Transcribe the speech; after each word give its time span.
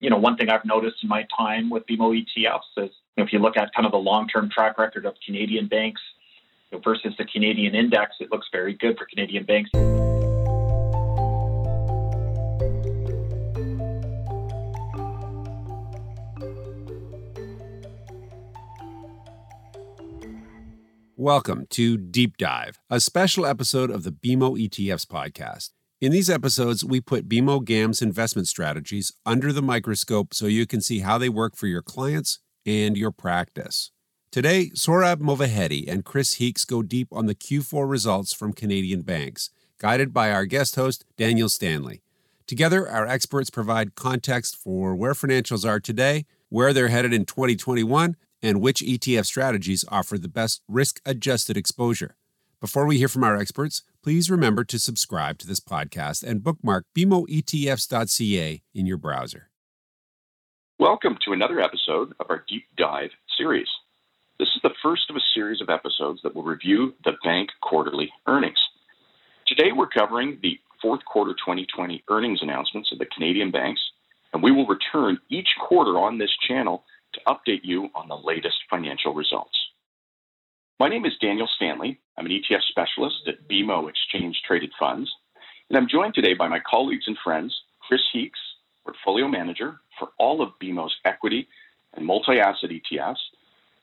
you 0.00 0.08
know, 0.08 0.16
one 0.16 0.36
thing 0.36 0.48
I've 0.48 0.64
noticed 0.64 0.96
in 1.02 1.10
my 1.10 1.26
time 1.36 1.68
with 1.68 1.86
BMO 1.86 2.18
ETFs 2.18 2.84
is 2.84 2.90
if 3.18 3.32
you 3.34 3.38
look 3.38 3.58
at 3.58 3.72
kind 3.74 3.84
of 3.84 3.92
the 3.92 3.98
long-term 3.98 4.48
track 4.50 4.78
record 4.78 5.04
of 5.04 5.14
Canadian 5.24 5.68
banks 5.68 6.00
you 6.72 6.78
know, 6.78 6.82
versus 6.82 7.12
the 7.18 7.26
Canadian 7.26 7.74
index, 7.74 8.16
it 8.18 8.30
looks 8.32 8.46
very 8.50 8.72
good 8.72 8.96
for 8.96 9.04
Canadian 9.04 9.44
banks. 9.44 9.68
Welcome 21.14 21.66
to 21.70 21.98
Deep 21.98 22.38
Dive, 22.38 22.80
a 22.88 22.98
special 22.98 23.44
episode 23.44 23.90
of 23.90 24.04
the 24.04 24.10
BMO 24.10 24.58
ETFs 24.58 25.04
podcast. 25.04 25.72
In 26.00 26.12
these 26.12 26.30
episodes, 26.30 26.82
we 26.82 27.02
put 27.02 27.28
BMO 27.28 27.62
GAM's 27.62 28.00
investment 28.00 28.48
strategies 28.48 29.12
under 29.26 29.52
the 29.52 29.60
microscope 29.60 30.32
so 30.32 30.46
you 30.46 30.66
can 30.66 30.80
see 30.80 31.00
how 31.00 31.18
they 31.18 31.28
work 31.28 31.56
for 31.56 31.66
your 31.66 31.82
clients 31.82 32.38
and 32.64 32.96
your 32.96 33.10
practice. 33.10 33.90
Today, 34.32 34.70
Sohrab 34.74 35.16
Movahedi 35.16 35.86
and 35.86 36.02
Chris 36.02 36.34
Heakes 36.34 36.64
go 36.64 36.80
deep 36.82 37.08
on 37.12 37.26
the 37.26 37.34
Q4 37.34 37.86
results 37.86 38.32
from 38.32 38.54
Canadian 38.54 39.02
banks, 39.02 39.50
guided 39.76 40.14
by 40.14 40.32
our 40.32 40.46
guest 40.46 40.76
host, 40.76 41.04
Daniel 41.18 41.50
Stanley. 41.50 42.00
Together, 42.46 42.88
our 42.88 43.06
experts 43.06 43.50
provide 43.50 43.94
context 43.94 44.56
for 44.56 44.96
where 44.96 45.12
financials 45.12 45.68
are 45.68 45.80
today, 45.80 46.24
where 46.48 46.72
they're 46.72 46.88
headed 46.88 47.12
in 47.12 47.26
2021, 47.26 48.16
and 48.40 48.62
which 48.62 48.80
ETF 48.80 49.26
strategies 49.26 49.84
offer 49.90 50.16
the 50.16 50.28
best 50.28 50.62
risk 50.66 50.98
adjusted 51.04 51.58
exposure. 51.58 52.16
Before 52.60 52.84
we 52.84 52.98
hear 52.98 53.08
from 53.08 53.24
our 53.24 53.38
experts, 53.38 53.84
please 54.02 54.30
remember 54.30 54.64
to 54.64 54.78
subscribe 54.78 55.38
to 55.38 55.46
this 55.46 55.60
podcast 55.60 56.22
and 56.22 56.44
bookmark 56.44 56.84
bmoetfs.ca 56.94 58.62
in 58.74 58.86
your 58.86 58.98
browser. 58.98 59.48
Welcome 60.78 61.16
to 61.24 61.32
another 61.32 61.58
episode 61.60 62.12
of 62.20 62.26
our 62.28 62.44
Deep 62.46 62.64
Dive 62.76 63.12
series. 63.38 63.66
This 64.38 64.48
is 64.54 64.60
the 64.62 64.74
first 64.82 65.08
of 65.08 65.16
a 65.16 65.24
series 65.34 65.62
of 65.62 65.70
episodes 65.70 66.20
that 66.22 66.34
will 66.34 66.42
review 66.42 66.92
the 67.02 67.12
bank 67.24 67.48
quarterly 67.62 68.10
earnings. 68.26 68.58
Today 69.46 69.72
we're 69.74 69.88
covering 69.88 70.38
the 70.42 70.58
fourth 70.82 71.00
quarter 71.06 71.32
2020 71.32 72.04
earnings 72.10 72.40
announcements 72.42 72.92
of 72.92 72.98
the 72.98 73.06
Canadian 73.06 73.50
banks, 73.50 73.80
and 74.34 74.42
we 74.42 74.50
will 74.52 74.66
return 74.66 75.18
each 75.30 75.48
quarter 75.66 75.98
on 75.98 76.18
this 76.18 76.36
channel 76.46 76.84
to 77.14 77.20
update 77.26 77.60
you 77.62 77.88
on 77.94 78.08
the 78.08 78.16
latest 78.16 78.56
financial 78.68 79.14
results. 79.14 79.56
My 80.80 80.88
name 80.88 81.04
is 81.04 81.12
Daniel 81.20 81.46
Stanley. 81.56 82.00
I'm 82.16 82.24
an 82.24 82.32
ETF 82.32 82.62
specialist 82.70 83.28
at 83.28 83.46
BMO 83.46 83.90
Exchange 83.90 84.40
Traded 84.46 84.72
Funds, 84.80 85.10
and 85.68 85.76
I'm 85.76 85.86
joined 85.86 86.14
today 86.14 86.32
by 86.32 86.48
my 86.48 86.58
colleagues 86.58 87.04
and 87.06 87.18
friends, 87.22 87.54
Chris 87.86 88.00
Heakes, 88.14 88.38
Portfolio 88.82 89.28
Manager 89.28 89.78
for 89.98 90.08
all 90.18 90.40
of 90.40 90.58
BMO's 90.58 90.96
equity 91.04 91.46
and 91.92 92.06
multi-asset 92.06 92.70
ETFs, 92.70 93.18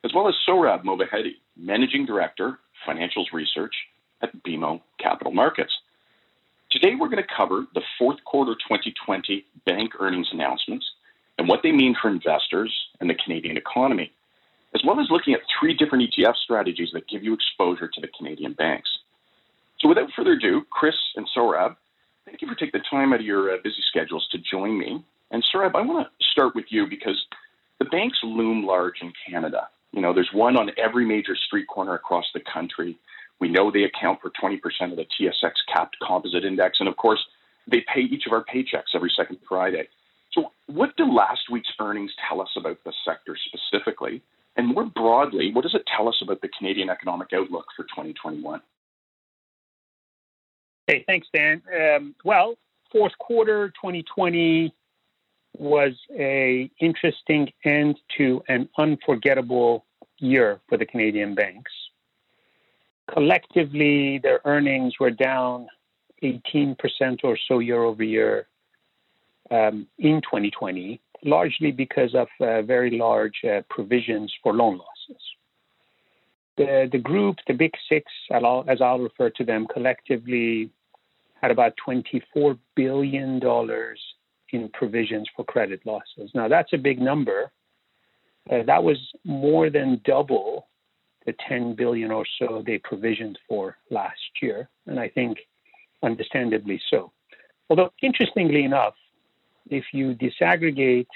as 0.03 0.11
well 0.15 0.27
as 0.27 0.33
Sohrab 0.49 0.83
Movahedi, 0.85 1.33
Managing 1.55 2.03
Director, 2.03 2.57
Financials 2.87 3.31
Research 3.31 3.75
at 4.23 4.31
BMO 4.43 4.81
Capital 4.99 5.31
Markets. 5.31 5.73
Today, 6.71 6.95
we're 6.99 7.09
going 7.09 7.23
to 7.23 7.35
cover 7.37 7.67
the 7.75 7.83
fourth 7.99 8.23
quarter 8.25 8.55
2020 8.55 9.45
bank 9.67 9.91
earnings 9.99 10.29
announcements 10.31 10.87
and 11.37 11.47
what 11.47 11.59
they 11.61 11.71
mean 11.71 11.95
for 12.01 12.09
investors 12.09 12.73
and 12.99 13.07
the 13.07 13.15
Canadian 13.23 13.55
economy, 13.55 14.11
as 14.75 14.81
well 14.85 14.99
as 14.99 15.07
looking 15.09 15.33
at 15.33 15.41
three 15.59 15.73
different 15.73 16.09
ETF 16.11 16.35
strategies 16.43 16.89
that 16.93 17.07
give 17.07 17.23
you 17.23 17.33
exposure 17.33 17.87
to 17.87 18.01
the 18.01 18.07
Canadian 18.17 18.53
banks. 18.53 18.89
So 19.79 19.87
without 19.87 20.09
further 20.15 20.33
ado, 20.33 20.63
Chris 20.69 20.95
and 21.15 21.27
Sohrab, 21.35 21.75
thank 22.25 22.41
you 22.41 22.47
for 22.47 22.55
taking 22.55 22.79
the 22.79 22.85
time 22.89 23.13
out 23.13 23.19
of 23.19 23.25
your 23.25 23.53
uh, 23.53 23.57
busy 23.63 23.81
schedules 23.89 24.27
to 24.31 24.37
join 24.39 24.77
me. 24.77 25.03
And 25.31 25.43
Sohrab, 25.53 25.75
I 25.75 25.81
want 25.81 26.07
to 26.07 26.25
start 26.31 26.55
with 26.55 26.65
you 26.69 26.87
because 26.87 27.19
the 27.79 27.85
banks 27.85 28.17
loom 28.23 28.65
large 28.65 29.01
in 29.01 29.13
Canada. 29.29 29.67
You 29.91 30.01
know, 30.01 30.13
there's 30.13 30.29
one 30.33 30.57
on 30.57 30.71
every 30.77 31.05
major 31.05 31.35
street 31.35 31.67
corner 31.67 31.93
across 31.93 32.25
the 32.33 32.41
country. 32.51 32.97
We 33.39 33.49
know 33.49 33.71
they 33.71 33.83
account 33.83 34.19
for 34.21 34.31
20% 34.41 34.59
of 34.91 34.97
the 34.97 35.05
TSX 35.19 35.51
capped 35.71 35.95
composite 36.05 36.43
index. 36.43 36.77
And 36.79 36.89
of 36.89 36.97
course, 36.97 37.23
they 37.67 37.83
pay 37.93 38.01
each 38.01 38.25
of 38.25 38.33
our 38.33 38.43
paychecks 38.43 38.95
every 38.95 39.11
second 39.15 39.37
Friday. 39.47 39.87
So, 40.33 40.51
what 40.67 40.95
do 40.97 41.11
last 41.11 41.49
week's 41.51 41.69
earnings 41.79 42.11
tell 42.27 42.41
us 42.41 42.49
about 42.55 42.77
the 42.83 42.93
sector 43.05 43.37
specifically? 43.47 44.21
And 44.57 44.67
more 44.67 44.85
broadly, 44.85 45.51
what 45.53 45.61
does 45.61 45.75
it 45.75 45.83
tell 45.95 46.09
us 46.09 46.15
about 46.21 46.41
the 46.41 46.49
Canadian 46.57 46.89
economic 46.89 47.27
outlook 47.33 47.65
for 47.75 47.83
2021? 47.83 48.59
Hey, 50.87 51.03
thanks, 51.05 51.27
Dan. 51.33 51.61
Um, 51.79 52.15
well, 52.25 52.55
fourth 52.91 53.11
quarter 53.19 53.67
2020 53.69 54.73
was 55.57 55.93
a 56.17 56.71
interesting 56.79 57.51
end 57.65 57.99
to 58.17 58.41
an 58.47 58.67
unforgettable 58.77 59.85
year 60.17 60.59
for 60.67 60.77
the 60.77 60.85
Canadian 60.85 61.35
banks. 61.35 61.71
Collectively, 63.13 64.19
their 64.19 64.41
earnings 64.45 64.93
were 64.99 65.11
down 65.11 65.67
18% 66.23 66.75
or 67.23 67.37
so 67.47 67.59
year 67.59 67.83
over 67.83 68.03
year 68.03 68.47
um, 69.51 69.87
in 69.99 70.21
2020, 70.21 70.99
largely 71.27 71.71
because 71.71 72.15
of 72.15 72.27
uh, 72.39 72.61
very 72.61 72.97
large 72.97 73.41
uh, 73.43 73.61
provisions 73.69 74.33
for 74.41 74.53
loan 74.53 74.77
losses. 74.77 75.21
The, 76.57 76.89
the 76.91 76.97
group, 76.97 77.35
the 77.47 77.53
Big 77.53 77.71
Six, 77.87 78.05
as 78.31 78.81
I'll 78.81 78.99
refer 78.99 79.29
to 79.31 79.43
them 79.43 79.67
collectively, 79.71 80.71
had 81.41 81.51
about 81.51 81.73
$24 81.87 82.57
billion 82.75 83.39
in 84.53 84.69
provisions 84.73 85.27
for 85.35 85.45
credit 85.45 85.81
losses. 85.85 86.31
Now, 86.33 86.47
that's 86.47 86.73
a 86.73 86.77
big 86.77 86.99
number. 86.99 87.51
Uh, 88.49 88.63
that 88.65 88.83
was 88.83 88.97
more 89.23 89.69
than 89.69 90.01
double 90.05 90.67
the 91.25 91.35
10 91.47 91.75
billion 91.75 92.09
or 92.09 92.25
so 92.39 92.63
they 92.65 92.79
provisioned 92.79 93.37
for 93.47 93.75
last 93.91 94.15
year, 94.41 94.69
and 94.87 94.99
I 94.99 95.09
think 95.09 95.37
understandably 96.01 96.81
so. 96.89 97.11
Although, 97.69 97.91
interestingly 98.01 98.63
enough, 98.63 98.93
if 99.69 99.85
you 99.93 100.13
disaggregate 100.15 101.07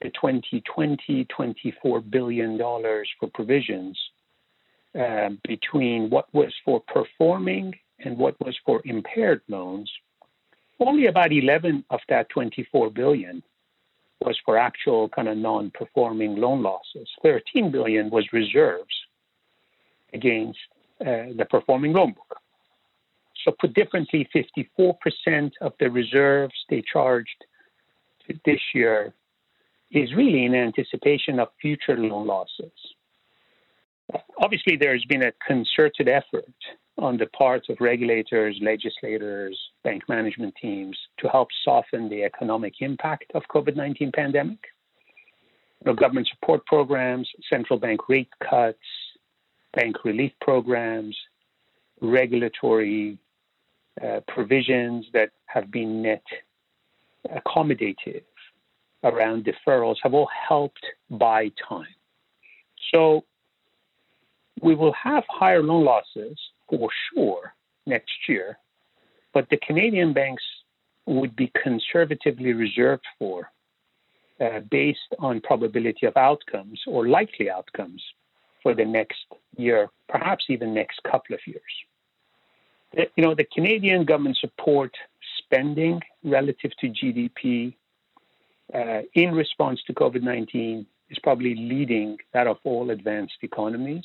the 0.00 0.10
2020 0.10 1.26
$24 1.26 2.10
billion 2.10 2.58
for 2.58 3.28
provisions 3.34 3.98
uh, 4.98 5.30
between 5.46 6.08
what 6.10 6.32
was 6.32 6.52
for 6.64 6.80
performing 6.80 7.74
and 8.00 8.16
what 8.16 8.38
was 8.40 8.56
for 8.64 8.80
impaired 8.84 9.42
loans, 9.48 9.90
only 10.80 11.06
about 11.06 11.32
11 11.32 11.84
of 11.90 12.00
that 12.08 12.28
24 12.28 12.90
billion 12.90 13.42
was 14.20 14.38
for 14.44 14.56
actual 14.56 15.08
kind 15.08 15.28
of 15.28 15.36
non-performing 15.36 16.36
loan 16.36 16.62
losses. 16.62 17.08
13 17.22 17.70
billion 17.70 18.10
was 18.10 18.24
reserves 18.32 18.94
against 20.12 20.58
uh, 21.00 21.34
the 21.36 21.46
performing 21.50 21.92
loan 21.92 22.12
book. 22.12 22.40
So 23.44 23.52
put 23.60 23.74
differently, 23.74 24.28
54% 24.34 25.52
of 25.60 25.72
the 25.78 25.90
reserves 25.90 26.54
they 26.68 26.82
charged 26.92 27.44
this 28.44 28.60
year 28.74 29.12
is 29.90 30.12
really 30.14 30.44
in 30.44 30.54
anticipation 30.54 31.40
of 31.40 31.48
future 31.60 31.96
loan 31.96 32.26
losses. 32.26 32.72
Obviously, 34.40 34.76
there's 34.76 35.04
been 35.06 35.24
a 35.24 35.32
concerted 35.46 36.08
effort 36.08 36.54
on 36.98 37.16
the 37.16 37.26
part 37.26 37.68
of 37.68 37.76
regulators, 37.80 38.58
legislators, 38.60 39.58
bank 39.84 40.02
management 40.08 40.54
teams 40.60 40.96
to 41.18 41.28
help 41.28 41.48
soften 41.64 42.08
the 42.08 42.24
economic 42.24 42.74
impact 42.80 43.30
of 43.34 43.42
COVID-19 43.54 44.12
pandemic. 44.12 44.58
You 45.84 45.92
know, 45.92 45.94
government 45.94 46.28
support 46.28 46.66
programs, 46.66 47.28
central 47.48 47.78
bank 47.78 48.08
rate 48.08 48.30
cuts, 48.50 48.78
bank 49.74 50.04
relief 50.04 50.32
programs, 50.40 51.16
regulatory 52.00 53.18
uh, 54.04 54.20
provisions 54.26 55.06
that 55.12 55.30
have 55.46 55.70
been 55.70 56.02
net 56.02 56.22
accommodative 57.34 58.22
around 59.04 59.44
deferrals 59.44 59.96
have 60.02 60.14
all 60.14 60.28
helped 60.48 60.84
buy 61.10 61.50
time. 61.68 61.94
So 62.92 63.24
we 64.62 64.74
will 64.74 64.92
have 64.92 65.24
higher 65.28 65.62
loan 65.62 65.84
losses 65.84 66.38
for 66.68 66.88
sure 67.14 67.54
next 67.86 68.28
year, 68.28 68.58
but 69.32 69.48
the 69.50 69.58
Canadian 69.58 70.12
banks 70.12 70.42
would 71.06 71.34
be 71.36 71.50
conservatively 71.62 72.52
reserved 72.52 73.04
for 73.18 73.50
uh, 74.40 74.60
based 74.70 75.14
on 75.18 75.40
probability 75.40 76.06
of 76.06 76.16
outcomes 76.16 76.80
or 76.86 77.08
likely 77.08 77.50
outcomes 77.50 78.02
for 78.62 78.74
the 78.74 78.84
next 78.84 79.24
year, 79.56 79.88
perhaps 80.08 80.44
even 80.48 80.74
next 80.74 81.02
couple 81.04 81.34
of 81.34 81.40
years. 81.46 81.62
You 83.16 83.24
know, 83.24 83.34
the 83.34 83.44
Canadian 83.44 84.04
government 84.04 84.38
support 84.38 84.94
spending 85.48 86.00
relative 86.24 86.72
to 86.80 86.88
GDP 86.88 87.74
uh, 88.74 89.02
in 89.14 89.34
response 89.34 89.80
to 89.86 89.94
COVID 89.94 90.22
19 90.22 90.86
is 91.10 91.18
probably 91.20 91.54
leading 91.54 92.18
that 92.34 92.46
of 92.46 92.58
all 92.64 92.90
advanced 92.90 93.38
economies. 93.42 94.04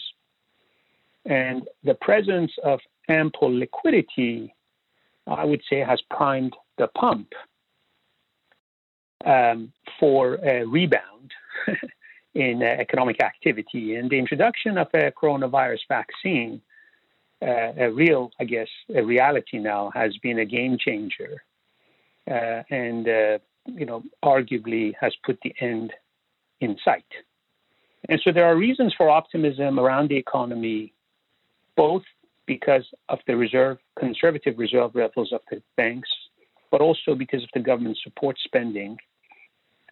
And 1.26 1.68
the 1.84 1.96
presence 1.96 2.52
of 2.64 2.80
ample 3.10 3.54
liquidity, 3.58 4.54
I 5.28 5.46
would 5.46 5.62
say, 5.70 5.80
has 5.80 6.02
primed 6.10 6.56
the 6.78 6.88
pump. 6.88 7.34
um, 9.26 9.72
for 10.00 10.36
a 10.44 10.66
rebound 10.66 11.32
in 12.36 12.62
uh, 12.62 12.66
economic 12.66 13.22
activity. 13.24 13.96
And 13.96 14.10
the 14.10 14.20
introduction 14.20 14.78
of 14.78 14.88
a 14.94 15.12
coronavirus 15.12 15.80
vaccine, 15.88 16.62
uh, 17.44 17.74
a 17.78 17.92
real, 17.92 18.32
I 18.40 18.46
guess, 18.46 18.68
a 18.96 19.04
reality 19.04 19.60
now, 19.60 19.92
has 19.94 20.16
been 20.18 20.40
a 20.40 20.46
game 20.46 20.78
changer. 20.80 21.44
Uh, 22.30 22.64
and, 22.70 23.08
uh, 23.08 23.38
you 23.66 23.86
know, 23.86 24.04
arguably 24.24 24.94
has 25.00 25.14
put 25.26 25.38
the 25.44 25.54
end 25.60 25.92
in 26.62 26.78
sight. 26.84 27.06
And 28.10 28.20
so 28.24 28.32
there 28.32 28.46
are 28.46 28.56
reasons 28.56 28.94
for 28.98 29.10
optimism 29.10 29.80
around 29.80 30.10
the 30.10 30.18
economy, 30.18 30.94
both 31.76 32.04
because 32.46 32.86
of 33.10 33.20
the 33.28 33.36
reserve, 33.36 33.78
conservative 34.00 34.58
reserve 34.58 34.96
levels 34.96 35.32
of 35.34 35.42
the 35.50 35.62
banks, 35.76 36.10
but 36.72 36.82
also 36.82 37.16
because 37.16 37.44
of 37.44 37.50
the 37.54 37.60
government 37.60 37.98
support 38.04 38.38
spending 38.44 38.98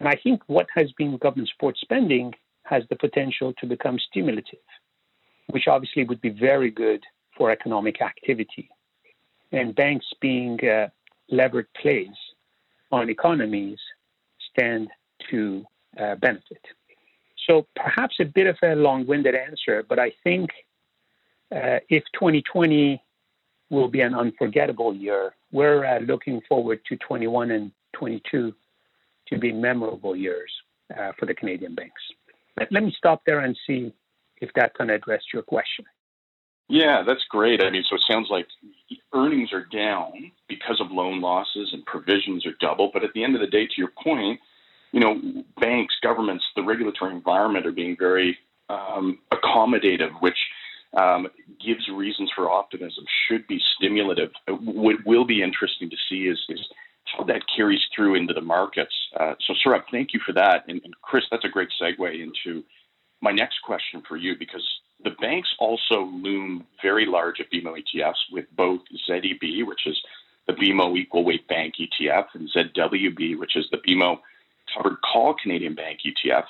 and 0.02 0.08
I 0.08 0.18
think 0.20 0.42
what 0.48 0.66
has 0.74 0.90
been 0.98 1.16
government 1.18 1.48
support 1.50 1.76
spending 1.78 2.34
has 2.64 2.82
the 2.90 2.96
potential 2.96 3.52
to 3.60 3.66
become 3.66 3.98
stimulative, 4.10 4.58
which 5.50 5.68
obviously 5.68 6.04
would 6.04 6.20
be 6.20 6.30
very 6.30 6.72
good 6.72 7.04
for 7.42 7.50
economic 7.50 8.00
activity. 8.00 8.70
And 9.50 9.74
banks 9.74 10.06
being 10.20 10.64
uh, 10.64 10.90
levered 11.28 11.66
plays 11.74 12.14
on 12.92 13.10
economies 13.10 13.80
stand 14.48 14.88
to 15.28 15.64
uh, 16.00 16.14
benefit. 16.14 16.64
So 17.48 17.66
perhaps 17.74 18.14
a 18.20 18.24
bit 18.24 18.46
of 18.46 18.56
a 18.62 18.76
long-winded 18.76 19.34
answer, 19.34 19.84
but 19.88 19.98
I 19.98 20.12
think 20.22 20.50
uh, 21.50 21.80
if 21.88 22.04
2020 22.14 23.02
will 23.70 23.88
be 23.88 24.02
an 24.02 24.14
unforgettable 24.14 24.94
year, 24.94 25.34
we're 25.50 25.84
uh, 25.84 25.98
looking 25.98 26.42
forward 26.48 26.78
to 26.90 26.96
21 26.96 27.50
and 27.50 27.72
22 27.94 28.54
to 29.26 29.38
be 29.38 29.50
memorable 29.50 30.14
years 30.14 30.52
uh, 30.96 31.10
for 31.18 31.26
the 31.26 31.34
Canadian 31.34 31.74
banks. 31.74 32.02
Let 32.70 32.84
me 32.84 32.94
stop 32.96 33.22
there 33.26 33.40
and 33.40 33.58
see 33.66 33.92
if 34.40 34.50
that 34.54 34.76
can 34.76 34.90
address 34.90 35.22
your 35.34 35.42
question. 35.42 35.84
Yeah, 36.72 37.02
that's 37.06 37.20
great. 37.28 37.62
I 37.62 37.68
mean, 37.68 37.84
so 37.86 37.96
it 37.96 38.02
sounds 38.10 38.28
like 38.30 38.46
earnings 39.12 39.52
are 39.52 39.66
down 39.66 40.32
because 40.48 40.80
of 40.80 40.90
loan 40.90 41.20
losses 41.20 41.68
and 41.74 41.84
provisions 41.84 42.46
are 42.46 42.54
double. 42.60 42.90
But 42.90 43.04
at 43.04 43.10
the 43.14 43.22
end 43.22 43.34
of 43.34 43.42
the 43.42 43.46
day, 43.46 43.66
to 43.66 43.72
your 43.76 43.92
point, 44.02 44.40
you 44.90 45.00
know, 45.00 45.20
banks, 45.60 45.94
governments, 46.02 46.42
the 46.56 46.62
regulatory 46.62 47.14
environment 47.14 47.66
are 47.66 47.72
being 47.72 47.94
very 47.98 48.38
um, 48.70 49.18
accommodative, 49.34 50.12
which 50.20 50.38
um, 50.96 51.28
gives 51.62 51.86
reasons 51.90 52.30
for 52.34 52.50
optimism, 52.50 53.04
should 53.28 53.46
be 53.48 53.60
stimulative. 53.76 54.30
What 54.48 54.96
will 55.04 55.26
be 55.26 55.42
interesting 55.42 55.90
to 55.90 55.96
see 56.08 56.22
is, 56.22 56.40
is 56.48 56.60
how 57.04 57.24
that 57.24 57.42
carries 57.54 57.82
through 57.94 58.14
into 58.14 58.32
the 58.32 58.40
markets. 58.40 58.94
Uh, 59.20 59.34
so, 59.46 59.52
Sohrab, 59.62 59.82
thank 59.90 60.14
you 60.14 60.20
for 60.24 60.32
that. 60.32 60.64
And, 60.68 60.80
and, 60.84 60.94
Chris, 61.02 61.24
that's 61.30 61.44
a 61.44 61.50
great 61.50 61.68
segue 61.78 62.14
into 62.14 62.64
my 63.20 63.30
next 63.30 63.58
question 63.62 64.02
for 64.08 64.16
you 64.16 64.36
because 64.38 64.66
the 65.04 65.10
banks 65.20 65.48
also 65.58 66.04
loom 66.04 66.66
very 66.82 67.06
large 67.06 67.40
at 67.40 67.50
BMO 67.50 67.76
ETFs 67.82 68.14
with 68.30 68.46
both 68.56 68.80
ZEB, 69.08 69.66
which 69.66 69.86
is 69.86 70.00
the 70.46 70.52
BMO 70.52 70.96
Equal 70.96 71.24
Weight 71.24 71.46
Bank 71.48 71.74
ETF, 71.80 72.26
and 72.34 72.50
ZWB, 72.50 73.38
which 73.38 73.56
is 73.56 73.66
the 73.70 73.78
BMO 73.78 74.18
Covered 74.74 74.96
Call 75.02 75.34
Canadian 75.40 75.74
Bank 75.74 76.00
ETF. 76.06 76.44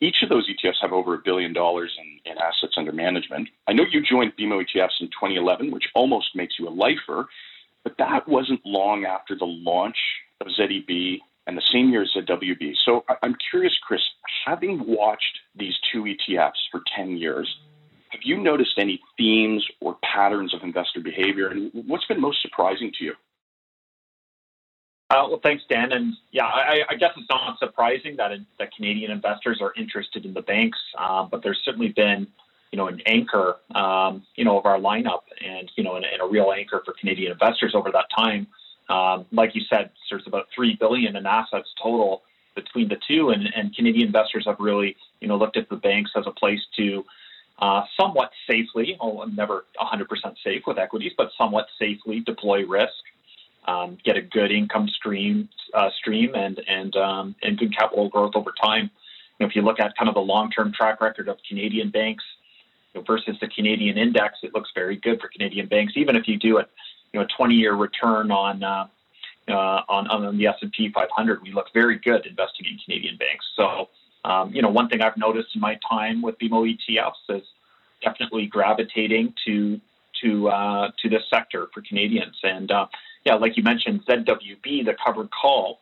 Each 0.00 0.16
of 0.22 0.28
those 0.28 0.48
ETFs 0.48 0.80
have 0.80 0.92
over 0.92 1.14
a 1.14 1.18
billion 1.18 1.52
dollars 1.52 1.90
in, 1.98 2.30
in 2.30 2.38
assets 2.38 2.74
under 2.76 2.92
management. 2.92 3.48
I 3.66 3.72
know 3.72 3.84
you 3.90 4.02
joined 4.02 4.32
BMO 4.36 4.64
ETFs 4.64 5.00
in 5.00 5.08
2011, 5.08 5.70
which 5.70 5.84
almost 5.94 6.36
makes 6.36 6.54
you 6.58 6.68
a 6.68 6.70
lifer. 6.70 7.26
But 7.84 7.96
that 7.98 8.28
wasn't 8.28 8.60
long 8.64 9.04
after 9.04 9.34
the 9.34 9.46
launch 9.46 9.96
of 10.40 10.48
ZEB 10.48 11.18
and 11.46 11.56
the 11.56 11.62
same 11.72 11.88
year 11.88 12.02
as 12.02 12.10
ZWB. 12.14 12.74
So 12.84 13.04
I'm 13.22 13.34
curious, 13.50 13.72
Chris, 13.82 14.02
having 14.44 14.84
watched 14.86 15.38
these 15.56 15.74
two 15.90 16.02
ETFs 16.04 16.60
for 16.70 16.82
10 16.94 17.16
years, 17.16 17.48
have 18.10 18.20
you 18.22 18.38
noticed 18.38 18.78
any 18.78 19.00
themes 19.16 19.66
or 19.80 19.96
patterns 20.02 20.54
of 20.54 20.62
investor 20.62 21.00
behavior? 21.00 21.48
And 21.48 21.70
what's 21.86 22.04
been 22.06 22.20
most 22.20 22.42
surprising 22.42 22.92
to 22.98 23.04
you? 23.04 23.12
Uh, 25.10 25.24
well, 25.28 25.40
thanks, 25.42 25.62
Dan. 25.70 25.92
And 25.92 26.14
yeah, 26.32 26.44
I, 26.44 26.80
I, 26.90 26.94
guess 26.96 27.12
it's 27.16 27.28
not 27.30 27.58
surprising 27.58 28.16
that, 28.16 28.30
that 28.58 28.74
Canadian 28.74 29.10
investors 29.10 29.58
are 29.62 29.72
interested 29.74 30.26
in 30.26 30.34
the 30.34 30.42
banks, 30.42 30.76
uh, 30.98 31.24
but 31.24 31.42
there's 31.42 31.58
certainly 31.64 31.88
been 31.96 32.26
you 32.70 32.76
know, 32.76 32.88
an 32.88 33.00
anchor, 33.06 33.56
um, 33.74 34.22
you 34.34 34.44
know, 34.44 34.58
of 34.58 34.66
our 34.66 34.78
lineup 34.78 35.22
and, 35.44 35.70
you 35.76 35.84
know, 35.84 35.96
and, 35.96 36.04
and, 36.04 36.20
a 36.20 36.26
real 36.26 36.52
anchor 36.56 36.82
for 36.84 36.94
Canadian 37.00 37.32
investors 37.32 37.72
over 37.74 37.90
that 37.90 38.06
time. 38.16 38.46
Um, 38.88 39.26
like 39.32 39.54
you 39.54 39.62
said, 39.68 39.90
there's 40.10 40.26
about 40.26 40.46
three 40.54 40.76
billion 40.78 41.16
in 41.16 41.26
assets 41.26 41.68
total 41.82 42.22
between 42.54 42.88
the 42.88 42.96
two, 43.06 43.30
and, 43.30 43.44
and 43.54 43.74
Canadian 43.74 44.08
investors 44.08 44.44
have 44.46 44.56
really, 44.58 44.96
you 45.20 45.28
know, 45.28 45.36
looked 45.36 45.56
at 45.56 45.68
the 45.68 45.76
banks 45.76 46.10
as 46.16 46.24
a 46.26 46.30
place 46.32 46.60
to 46.76 47.04
uh, 47.58 47.82
somewhat 47.98 48.30
safely, 48.48 48.96
oh, 49.00 49.24
never 49.24 49.64
100% 49.80 50.06
safe 50.44 50.62
with 50.66 50.78
equities, 50.78 51.12
but 51.16 51.30
somewhat 51.36 51.66
safely 51.78 52.20
deploy 52.20 52.64
risk, 52.64 52.92
um, 53.66 53.98
get 54.04 54.16
a 54.16 54.22
good 54.22 54.52
income 54.52 54.88
stream, 54.88 55.48
uh, 55.74 55.90
stream, 55.98 56.34
and 56.34 56.60
and 56.66 56.96
um, 56.96 57.34
and 57.42 57.58
good 57.58 57.76
capital 57.76 58.08
growth 58.08 58.32
over 58.34 58.52
time. 58.62 58.90
You 59.38 59.44
know, 59.44 59.50
if 59.50 59.56
you 59.56 59.62
look 59.62 59.80
at 59.80 59.96
kind 59.96 60.08
of 60.08 60.14
the 60.14 60.20
long-term 60.20 60.72
track 60.72 61.00
record 61.00 61.28
of 61.28 61.36
Canadian 61.48 61.90
banks, 61.90 62.24
versus 63.06 63.36
the 63.40 63.48
Canadian 63.48 63.98
index, 63.98 64.38
it 64.42 64.54
looks 64.54 64.70
very 64.74 64.96
good 64.96 65.20
for 65.20 65.28
Canadian 65.28 65.66
banks. 65.66 65.92
Even 65.96 66.16
if 66.16 66.26
you 66.26 66.38
do 66.38 66.58
a 66.58 66.66
you 67.12 67.20
know 67.20 67.26
20-year 67.38 67.74
return 67.74 68.30
on 68.30 68.62
uh, 68.62 68.86
uh, 69.48 69.82
on 69.88 70.08
on 70.08 70.36
the 70.36 70.46
S&P 70.46 70.90
500, 70.92 71.42
we 71.42 71.52
look 71.52 71.66
very 71.72 71.98
good 71.98 72.26
investing 72.26 72.66
in 72.66 72.78
Canadian 72.84 73.07
um, 74.42 74.54
you 74.54 74.62
know 74.62 74.68
one 74.68 74.88
thing 74.88 75.00
I've 75.02 75.16
noticed 75.16 75.48
in 75.54 75.60
my 75.60 75.78
time 75.88 76.22
with 76.22 76.38
BMO 76.38 76.74
ETFs 76.74 77.36
is 77.36 77.42
definitely 78.02 78.46
gravitating 78.46 79.34
to 79.46 79.80
to 80.22 80.48
uh, 80.48 80.90
to 81.02 81.08
this 81.08 81.22
sector 81.30 81.68
for 81.72 81.82
Canadians. 81.82 82.36
And 82.42 82.70
uh, 82.70 82.86
yeah, 83.24 83.34
like 83.34 83.56
you 83.56 83.62
mentioned, 83.62 84.04
ZWB, 84.06 84.84
the 84.84 84.94
covered 85.04 85.28
call. 85.30 85.80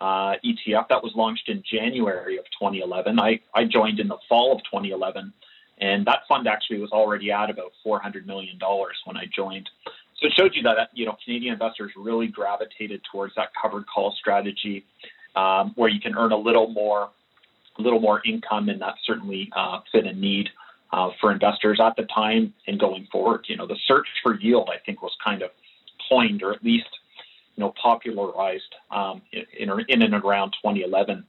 Uh, 0.00 0.32
ETF 0.42 0.88
that 0.88 1.02
was 1.02 1.12
launched 1.14 1.50
in 1.50 1.62
January 1.70 2.38
of 2.38 2.46
2011. 2.58 3.20
I, 3.20 3.38
I 3.54 3.66
joined 3.66 4.00
in 4.00 4.08
the 4.08 4.16
fall 4.30 4.50
of 4.50 4.60
2011 4.60 5.30
and 5.80 6.06
that 6.06 6.20
fund 6.28 6.46
actually 6.46 6.78
was 6.78 6.90
already 6.92 7.32
at 7.32 7.50
about 7.50 7.72
$400 7.84 8.26
million 8.26 8.58
when 9.04 9.16
I 9.16 9.24
joined. 9.34 9.68
So 10.20 10.26
it 10.26 10.32
showed 10.38 10.54
you 10.54 10.62
that 10.62 10.90
you 10.92 11.06
know 11.06 11.16
Canadian 11.24 11.54
investors 11.54 11.92
really 11.96 12.28
gravitated 12.28 13.00
towards 13.10 13.34
that 13.36 13.48
covered 13.60 13.86
call 13.86 14.14
strategy, 14.18 14.84
um, 15.34 15.72
where 15.76 15.88
you 15.88 16.00
can 16.00 16.14
earn 16.16 16.32
a 16.32 16.36
little 16.36 16.68
more, 16.68 17.08
little 17.80 18.00
more 18.00 18.22
income, 18.24 18.68
and 18.68 18.80
that 18.80 18.94
certainly 19.04 19.50
uh, 19.56 19.80
fit 19.92 20.06
a 20.06 20.12
need 20.12 20.48
uh, 20.92 21.10
for 21.20 21.32
investors 21.32 21.80
at 21.82 21.96
the 21.96 22.04
time 22.04 22.52
and 22.66 22.78
going 22.78 23.06
forward. 23.10 23.46
You 23.48 23.56
know, 23.56 23.66
the 23.66 23.78
search 23.86 24.06
for 24.22 24.38
yield, 24.38 24.70
I 24.72 24.78
think, 24.84 25.02
was 25.02 25.16
kind 25.24 25.42
of 25.42 25.50
coined 26.08 26.42
or 26.42 26.52
at 26.52 26.64
least 26.64 26.88
you 27.56 27.62
know 27.62 27.74
popularized 27.80 28.74
um, 28.90 29.22
in, 29.32 29.70
in 29.88 30.02
and 30.02 30.14
around 30.14 30.50
2011. 30.62 31.24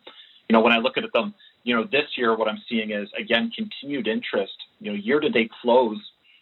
You 0.50 0.54
know, 0.54 0.62
when 0.62 0.74
I 0.74 0.78
look 0.78 0.98
at 0.98 1.04
them 1.14 1.34
you 1.64 1.76
know, 1.76 1.84
this 1.84 2.06
year 2.18 2.36
what 2.36 2.48
I'm 2.48 2.62
seeing 2.70 2.92
is 2.92 3.10
again 3.18 3.52
continued 3.56 4.08
interest. 4.08 4.54
You 4.80 4.92
know, 4.92 4.98
year-to-date 4.98 5.52
flows, 5.62 5.98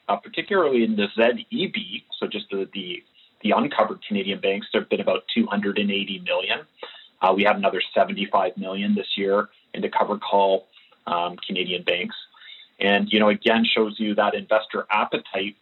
uh, 0.07 0.15
particularly 0.17 0.83
in 0.83 0.95
the 0.95 1.07
ZEB, 1.17 2.03
so 2.19 2.27
just 2.27 2.45
the, 2.49 2.67
the 2.73 3.03
the 3.41 3.51
uncovered 3.51 3.99
Canadian 4.05 4.41
banks, 4.41 4.67
there 4.73 4.81
have 4.81 4.89
been 4.89 4.99
about 4.99 5.23
280 5.33 6.19
million. 6.25 6.59
Uh, 7.21 7.33
we 7.33 7.43
have 7.43 7.55
another 7.55 7.81
75 7.95 8.57
million 8.57 8.93
this 8.93 9.07
year 9.15 9.47
into 9.73 9.89
covered 9.89 10.21
call 10.21 10.67
um, 11.07 11.37
Canadian 11.45 11.83
banks, 11.83 12.15
and 12.79 13.11
you 13.11 13.19
know, 13.19 13.29
again 13.29 13.65
shows 13.65 13.95
you 13.99 14.15
that 14.15 14.35
investor 14.35 14.85
appetite. 14.91 15.55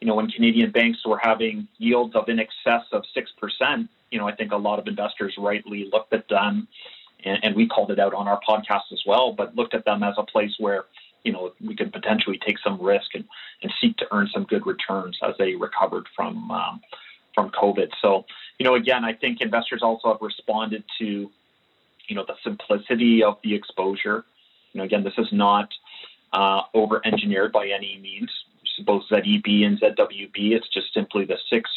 You 0.00 0.06
know, 0.06 0.14
when 0.14 0.30
Canadian 0.30 0.70
banks 0.70 1.04
were 1.04 1.20
having 1.22 1.68
yields 1.78 2.16
of 2.16 2.28
in 2.28 2.38
excess 2.38 2.84
of 2.92 3.04
six 3.12 3.30
percent, 3.38 3.88
you 4.10 4.18
know, 4.18 4.26
I 4.26 4.34
think 4.34 4.52
a 4.52 4.56
lot 4.56 4.78
of 4.78 4.88
investors 4.88 5.34
rightly 5.38 5.88
looked 5.92 6.12
at 6.12 6.28
them 6.28 6.68
and, 7.24 7.38
and 7.42 7.56
we 7.56 7.66
called 7.66 7.90
it 7.90 7.98
out 7.98 8.14
on 8.14 8.28
our 8.28 8.40
podcast 8.46 8.92
as 8.92 9.02
well, 9.06 9.32
but 9.32 9.54
looked 9.56 9.74
at 9.74 9.84
them 9.84 10.02
as 10.02 10.14
a 10.18 10.22
place 10.22 10.52
where 10.58 10.84
you 11.24 11.32
know 11.32 11.52
we 11.60 11.76
could 11.76 11.92
potentially 11.92 12.38
take 12.46 12.58
some 12.64 12.80
risk 12.80 13.14
and, 13.14 13.24
and 13.62 13.72
seek 13.80 13.96
to 13.98 14.06
earn 14.12 14.28
some 14.32 14.44
good 14.44 14.66
returns 14.66 15.18
as 15.22 15.34
they 15.38 15.54
recovered 15.54 16.06
from 16.16 16.50
um, 16.50 16.80
from 17.34 17.50
COVID. 17.50 17.90
So 18.00 18.24
you 18.58 18.64
know 18.64 18.74
again, 18.74 19.04
I 19.04 19.12
think 19.12 19.40
investors 19.40 19.80
also 19.82 20.08
have 20.12 20.22
responded 20.22 20.84
to 20.98 21.30
you 22.10 22.16
know 22.16 22.24
the 22.26 22.34
simplicity 22.44 23.22
of 23.22 23.38
the 23.42 23.54
exposure. 23.54 24.24
You 24.72 24.78
know 24.78 24.84
again, 24.84 25.04
this 25.04 25.16
is 25.16 25.28
not 25.32 25.68
uh, 26.32 26.62
over 26.74 27.00
engineered 27.06 27.52
by 27.52 27.68
any 27.68 27.98
means. 28.02 28.30
Both 28.86 29.04
ZEB 29.10 29.66
and 29.66 29.78
ZWB, 29.78 30.52
it's 30.52 30.68
just 30.72 30.94
simply 30.94 31.26
the 31.26 31.36
six 31.50 31.70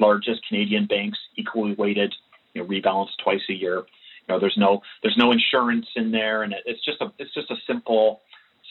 largest 0.00 0.40
Canadian 0.48 0.86
banks 0.86 1.18
equally 1.36 1.74
weighted, 1.74 2.12
you 2.54 2.62
know, 2.62 2.68
rebalanced 2.68 3.18
twice 3.22 3.42
a 3.48 3.52
year 3.52 3.76
You 3.76 4.34
know, 4.34 4.40
there's 4.40 4.56
no 4.56 4.82
there's 5.02 5.16
no 5.16 5.30
insurance 5.32 5.86
in 5.94 6.10
there, 6.10 6.42
and 6.42 6.54
it's 6.66 6.84
just 6.84 7.00
a 7.00 7.12
it's 7.18 7.32
just 7.34 7.50
a 7.50 7.56
simple 7.66 8.22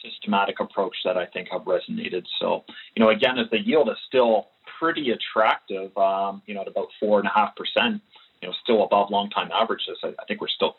systematic 0.04 0.60
approach 0.60 0.96
that 1.04 1.16
I 1.16 1.26
think 1.26 1.48
have 1.50 1.62
resonated. 1.62 2.24
So, 2.40 2.64
you 2.94 3.02
know, 3.02 3.10
again, 3.10 3.38
as 3.38 3.50
the 3.50 3.60
yield 3.60 3.88
is 3.90 3.96
still 4.08 4.48
pretty 4.78 5.10
attractive, 5.10 5.96
um, 5.96 6.42
you 6.46 6.54
know, 6.54 6.62
at 6.62 6.68
about 6.68 6.88
four 6.98 7.18
and 7.18 7.28
a 7.28 7.32
half 7.34 7.54
percent, 7.56 8.00
you 8.40 8.48
know 8.48 8.54
still 8.62 8.84
above 8.84 9.10
long 9.10 9.30
time 9.30 9.50
averages. 9.52 9.98
I, 10.02 10.08
I 10.18 10.24
think 10.26 10.40
we're 10.40 10.48
still 10.48 10.74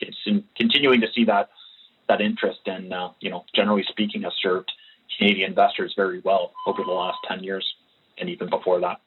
continuing 0.56 1.02
to 1.02 1.08
see 1.14 1.26
that 1.26 1.50
that 2.08 2.22
interest, 2.22 2.60
and 2.66 2.94
uh, 2.94 3.10
you 3.20 3.30
know, 3.30 3.46
generally 3.56 3.84
speaking, 3.90 4.24
has 4.24 4.34
served 4.42 4.72
Canadian 5.18 5.50
investors 5.50 5.94
very 5.96 6.20
well 6.22 6.54
over 6.68 6.84
the 6.84 6.92
last 6.92 7.18
ten 7.28 7.44
years, 7.44 7.66
and 8.18 8.30
even 8.30 8.50
before 8.50 8.80
that. 8.82 9.02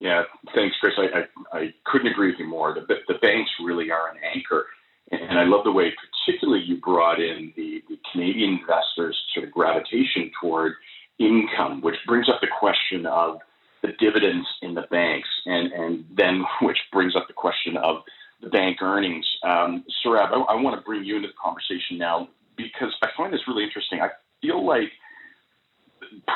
Yeah, 0.00 0.22
thanks, 0.54 0.76
Chris. 0.80 0.94
I, 0.96 1.20
I, 1.52 1.58
I 1.58 1.74
couldn't 1.84 2.06
agree 2.06 2.30
with 2.30 2.38
you 2.38 2.48
more. 2.48 2.74
The, 2.74 2.94
the 3.06 3.18
banks 3.20 3.50
really 3.62 3.90
are 3.90 4.08
an 4.10 4.16
anchor. 4.34 4.66
And 5.10 5.38
I 5.38 5.44
love 5.44 5.64
the 5.64 5.72
way, 5.72 5.92
particularly, 6.24 6.62
you 6.64 6.76
brought 6.76 7.20
in 7.20 7.52
the, 7.56 7.82
the 7.88 7.98
Canadian 8.10 8.60
investors' 8.60 9.20
sort 9.34 9.46
of 9.46 9.52
gravitation 9.52 10.30
toward 10.40 10.74
income, 11.18 11.82
which 11.82 11.96
brings 12.06 12.28
up 12.28 12.40
the 12.40 12.48
question 12.58 13.04
of 13.06 13.40
the 13.82 13.92
dividends 13.98 14.46
in 14.62 14.74
the 14.74 14.86
banks, 14.90 15.28
and, 15.46 15.72
and 15.72 16.04
then 16.16 16.44
which 16.62 16.78
brings 16.92 17.16
up 17.16 17.26
the 17.26 17.34
question 17.34 17.76
of 17.76 18.02
the 18.42 18.48
bank 18.48 18.80
earnings. 18.82 19.26
Um, 19.42 19.84
I, 20.06 20.44
I 20.48 20.54
want 20.54 20.78
to 20.78 20.84
bring 20.84 21.04
you 21.04 21.16
into 21.16 21.28
the 21.28 21.34
conversation 21.42 21.98
now 21.98 22.28
because 22.56 22.94
I 23.02 23.08
find 23.16 23.32
this 23.32 23.40
really 23.46 23.64
interesting. 23.64 24.00
I 24.00 24.10
feel 24.40 24.66
like 24.66 24.90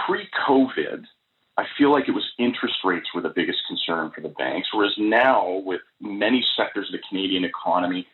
pre 0.07 0.29
COVID, 0.47 1.05
I 1.57 1.65
feel 1.79 1.93
like 1.93 2.09
it 2.09 2.13
was 2.13 2.25
interest 2.39 2.77
rates 2.85 3.07
were 3.15 3.23
the 3.23 3.33
biggest 3.35 3.59
concern 3.69 4.11
for 4.15 4.21
the 4.21 4.29
banks, 4.31 4.69
whereas 4.73 4.95
now, 4.99 5.63
with 5.65 5.81
many 6.01 6.45
sectors 6.57 6.89
of 6.89 6.93
the 6.93 7.07
Canadian 7.09 7.45
economy 7.45 8.07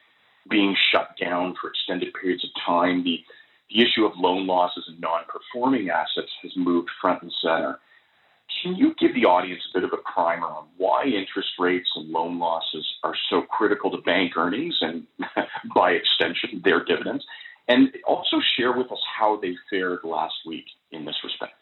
being 0.49 0.77
shut 0.93 1.11
down 1.21 1.55
for 1.61 1.71
extended 1.71 2.13
periods 2.21 2.45
of 2.45 2.51
time, 2.65 3.05
the, 3.05 3.21
the 3.71 3.83
issue 3.83 4.05
of 4.05 4.13
loan 4.17 4.47
losses 4.47 4.85
and 4.89 5.01
non 5.01 5.23
performing 5.29 5.91
assets 5.91 6.31
has 6.43 6.53
moved 6.57 6.89
front 7.01 7.23
and 7.23 7.33
center. 7.43 7.79
Can 8.63 8.77
you 8.77 8.95
give 8.99 9.15
the 9.15 9.25
audience 9.25 9.63
a 9.71 9.79
bit 9.79 9.85
of 9.85 9.93
a 9.93 10.13
primer 10.13 10.47
on 10.47 10.67
why 10.77 11.05
interest 11.05 11.51
rates 11.59 11.89
and 11.97 12.11
loan 12.11 12.39
losses 12.39 12.87
are 13.03 13.15
so 13.29 13.43
critical 13.43 13.91
to 13.91 14.03
bank 14.03 14.37
earnings 14.37 14.77
and, 14.81 15.07
by 15.75 15.93
extension, 15.93 16.61
their 16.65 16.85
dividends? 16.85 17.25
And 17.69 17.89
also 18.07 18.39
share 18.57 18.73
with 18.77 18.91
us 18.91 18.99
how 19.19 19.39
they 19.41 19.55
fared 19.71 20.01
last 20.03 20.35
week 20.47 20.65
in 20.91 21.05
this 21.05 21.17
respect. 21.23 21.55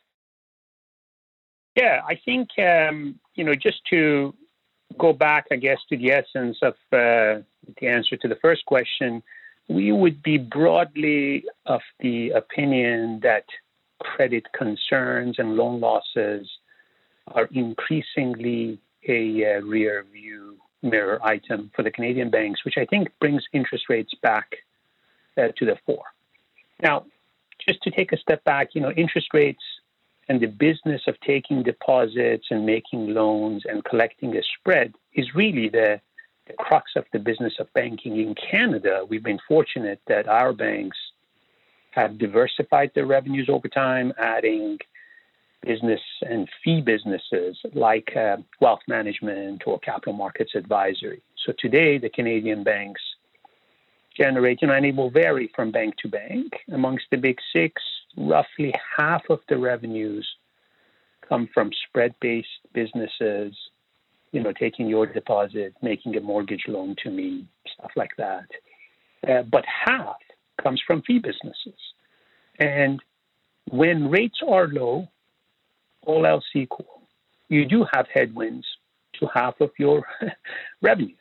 Yeah, 1.76 2.00
I 2.09 2.18
think, 2.25 2.49
um, 2.59 3.21
you 3.35 3.45
know, 3.45 3.54
just 3.54 3.80
to 3.90 4.35
go 4.99 5.12
back, 5.12 5.47
I 5.52 5.57
guess, 5.57 5.78
to 5.90 5.97
the 5.97 6.11
essence 6.11 6.59
of 6.62 6.75
uh, 6.92 7.45
the 7.80 7.87
answer 7.87 8.16
to 8.16 8.28
the 8.28 8.37
first 8.37 8.64
question, 8.64 9.23
we 9.68 9.92
would 9.92 10.23
be 10.23 10.38
broadly 10.38 11.45
of 11.66 11.80
the 12.00 12.30
opinion 12.30 13.21
that 13.23 13.45
credit 14.00 14.47
concerns 14.57 15.37
and 15.38 15.57
loan 15.57 15.80
losses 15.80 16.49
are 17.35 17.49
increasingly 17.52 18.78
a 19.06 19.44
uh, 19.44 19.61
rear 19.62 20.04
view 20.12 20.56
mirror 20.82 21.18
item 21.25 21.70
for 21.75 21.82
the 21.82 21.90
Canadian 21.90 22.30
banks, 22.30 22.64
which 22.64 22.76
I 22.78 22.85
think 22.85 23.08
brings 23.20 23.42
interest 23.52 23.85
rates 23.88 24.12
back 24.23 24.56
uh, 25.37 25.49
to 25.56 25.64
the 25.64 25.76
fore. 25.85 26.04
Now, 26.80 27.06
just 27.66 27.82
to 27.82 27.90
take 27.90 28.12
a 28.12 28.16
step 28.16 28.44
back, 28.44 28.75
you 28.75 28.80
know, 28.80 28.92
interest 28.92 29.28
rates 29.35 29.62
and 30.28 30.40
the 30.40 30.47
business 30.47 31.02
of 31.06 31.18
taking 31.20 31.62
deposits 31.62 32.47
and 32.50 32.64
making 32.64 33.14
loans 33.14 33.62
and 33.68 33.85
collecting 33.85 34.37
a 34.37 34.42
spread 34.58 34.94
is 35.14 35.35
really 35.35 35.68
the, 35.68 36.00
the 36.47 36.52
crux 36.54 36.92
of 36.97 37.04
the 37.12 37.18
business 37.18 37.54
of 37.58 37.73
banking 37.73 38.18
in 38.18 38.35
Canada. 38.35 39.04
We've 39.08 39.23
been 39.23 39.40
fortunate 39.49 40.00
that 40.06 40.28
our 40.28 40.52
banks 40.52 40.99
have 41.92 42.18
diversified 42.18 42.92
their 42.94 43.06
revenues 43.06 43.49
over 43.49 43.68
time, 43.68 44.12
adding 44.18 44.78
business 45.62 46.00
and 46.22 46.48
fee 46.62 46.80
businesses 46.80 47.58
like 47.74 48.16
uh, 48.16 48.36
wealth 48.60 48.80
management 48.86 49.62
or 49.66 49.78
capital 49.80 50.12
markets 50.12 50.52
advisory. 50.54 51.22
So 51.44 51.52
today, 51.58 51.98
the 51.98 52.08
Canadian 52.08 52.62
banks 52.62 53.00
generate, 54.16 54.62
you 54.62 54.68
know, 54.68 54.74
and 54.74 54.86
it 54.86 54.94
will 54.94 55.10
vary 55.10 55.50
from 55.54 55.70
bank 55.70 55.94
to 55.98 56.08
bank. 56.08 56.52
Amongst 56.72 57.06
the 57.10 57.16
big 57.16 57.38
six, 57.52 57.82
roughly 58.16 58.72
half 58.96 59.22
of 59.30 59.40
the 59.48 59.58
revenues 59.58 60.26
come 61.28 61.48
from 61.52 61.70
spread-based 61.88 62.48
businesses, 62.72 63.54
you 64.32 64.42
know, 64.42 64.52
taking 64.52 64.88
your 64.88 65.06
deposit, 65.06 65.74
making 65.82 66.16
a 66.16 66.20
mortgage 66.20 66.64
loan 66.68 66.96
to 67.02 67.10
me, 67.10 67.46
stuff 67.74 67.90
like 67.96 68.14
that. 68.16 68.46
Uh, 69.28 69.42
but 69.42 69.64
half 69.66 70.16
comes 70.62 70.80
from 70.86 71.02
fee 71.02 71.18
businesses. 71.18 71.78
And 72.58 73.00
when 73.70 74.10
rates 74.10 74.40
are 74.46 74.68
low, 74.68 75.08
all 76.06 76.26
else 76.26 76.44
equal, 76.54 77.02
you 77.48 77.64
do 77.64 77.86
have 77.92 78.06
headwinds 78.12 78.66
to 79.18 79.26
half 79.34 79.60
of 79.60 79.70
your 79.78 80.04
revenues. 80.82 81.16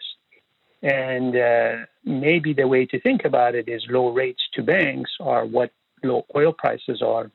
And 0.84 1.36
uh, 1.36 1.86
maybe 2.04 2.54
the 2.54 2.68
way 2.68 2.86
to 2.86 3.00
think 3.02 3.26
about 3.26 3.56
it 3.56 3.68
is 3.68 3.84
low 3.90 4.10
rates 4.10 4.42
to 4.54 4.64
banks 4.64 5.12
are 5.20 5.46
what 5.46 5.72
low 6.04 6.26
oil 6.36 6.54
prices 6.54 7.02
are 7.02 7.32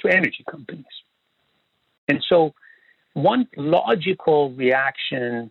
to 0.00 0.08
energy 0.08 0.44
companies. 0.50 0.84
And 2.08 2.24
so, 2.28 2.54
one 3.14 3.48
logical 3.56 4.52
reaction 4.52 5.50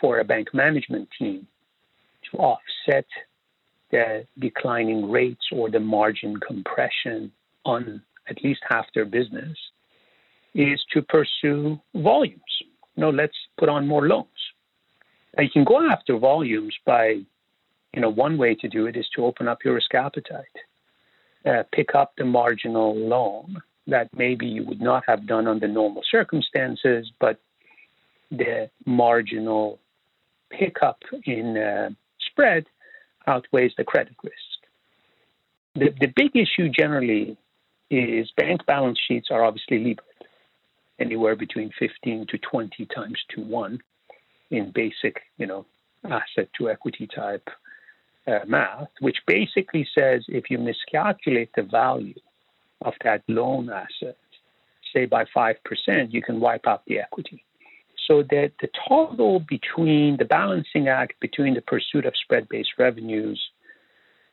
for 0.00 0.20
a 0.20 0.24
bank 0.24 0.52
management 0.52 1.08
team 1.18 1.46
to 2.30 2.38
offset 2.38 3.06
the 3.90 4.26
declining 4.38 5.10
rates 5.10 5.46
or 5.52 5.70
the 5.70 5.80
margin 5.80 6.38
compression 6.38 7.32
on 7.64 8.02
at 8.28 8.42
least 8.44 8.60
half 8.68 8.86
their 8.94 9.06
business 9.06 9.56
is 10.54 10.82
to 10.92 11.02
pursue 11.02 11.80
volumes. 11.94 12.40
You 12.96 13.02
know, 13.02 13.10
let's 13.10 13.36
put 13.58 13.68
on 13.68 13.86
more 13.86 14.06
loans. 14.06 14.26
Now 15.36 15.44
you 15.44 15.50
can 15.50 15.64
go 15.64 15.88
after 15.88 16.18
volumes 16.18 16.74
by, 16.84 17.20
you 17.94 18.00
know, 18.00 18.08
one 18.08 18.38
way 18.38 18.54
to 18.56 18.68
do 18.68 18.86
it 18.86 18.96
is 18.96 19.06
to 19.14 19.24
open 19.24 19.48
up 19.48 19.64
your 19.64 19.74
risk 19.74 19.94
appetite, 19.94 20.44
uh, 21.46 21.62
pick 21.72 21.94
up 21.94 22.12
the 22.18 22.24
marginal 22.24 22.96
loan 22.96 23.62
that 23.86 24.08
maybe 24.16 24.46
you 24.46 24.64
would 24.64 24.80
not 24.80 25.02
have 25.06 25.26
done 25.26 25.46
under 25.46 25.68
normal 25.68 26.02
circumstances, 26.10 27.10
but 27.20 27.40
the 28.30 28.68
marginal 28.84 29.78
pickup 30.50 30.98
in 31.24 31.56
uh, 31.56 31.90
spread 32.30 32.66
outweighs 33.26 33.72
the 33.76 33.84
credit 33.84 34.14
risk. 34.22 34.34
The, 35.74 35.94
the 36.00 36.12
big 36.14 36.34
issue 36.34 36.68
generally 36.68 37.36
is 37.90 38.30
bank 38.36 38.66
balance 38.66 38.98
sheets 39.06 39.28
are 39.30 39.44
obviously 39.44 39.78
levered 39.78 40.04
anywhere 40.98 41.36
between 41.36 41.70
15 41.78 42.26
to 42.28 42.38
20 42.38 42.86
times 42.86 43.18
to 43.30 43.42
one 43.42 43.80
in 44.50 44.70
basic, 44.74 45.20
you 45.36 45.46
know, 45.46 45.66
asset 46.04 46.48
to 46.56 46.70
equity 46.70 47.08
type 47.14 47.48
uh, 48.26 48.40
math, 48.46 48.88
which 49.00 49.18
basically 49.26 49.86
says 49.96 50.24
if 50.28 50.50
you 50.50 50.58
miscalculate 50.58 51.50
the 51.56 51.62
value 51.62 52.14
of 52.82 52.94
that 53.02 53.22
loan 53.28 53.70
asset, 53.70 54.16
say 54.92 55.06
by 55.06 55.24
5%, 55.24 55.56
you 56.12 56.22
can 56.22 56.40
wipe 56.40 56.66
out 56.66 56.82
the 56.86 56.98
equity. 56.98 57.44
So 58.06 58.22
that 58.22 58.52
the 58.60 58.68
toggle 58.88 59.40
between 59.40 60.16
the 60.16 60.24
balancing 60.24 60.88
act 60.88 61.20
between 61.20 61.54
the 61.54 61.60
pursuit 61.60 62.06
of 62.06 62.14
spread 62.16 62.48
based 62.48 62.72
revenues 62.78 63.40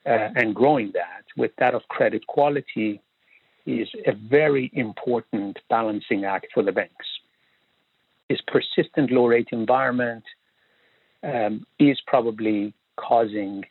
uh, 0.05 0.29
and 0.35 0.55
growing 0.55 0.91
that 0.93 1.23
with 1.35 1.51
that 1.57 1.73
of 1.73 1.81
credit 1.89 2.25
quality 2.27 3.01
is 3.65 3.87
a 4.05 4.13
very 4.13 4.71
important 4.73 5.57
balancing 5.69 6.25
act 6.25 6.47
for 6.53 6.63
the 6.63 6.71
banks. 6.71 7.05
This 8.29 8.39
persistent 8.47 9.11
low 9.11 9.27
rate 9.27 9.49
environment 9.51 10.23
um, 11.23 11.65
is 11.79 11.99
probably 12.07 12.73
causing, 12.97 13.63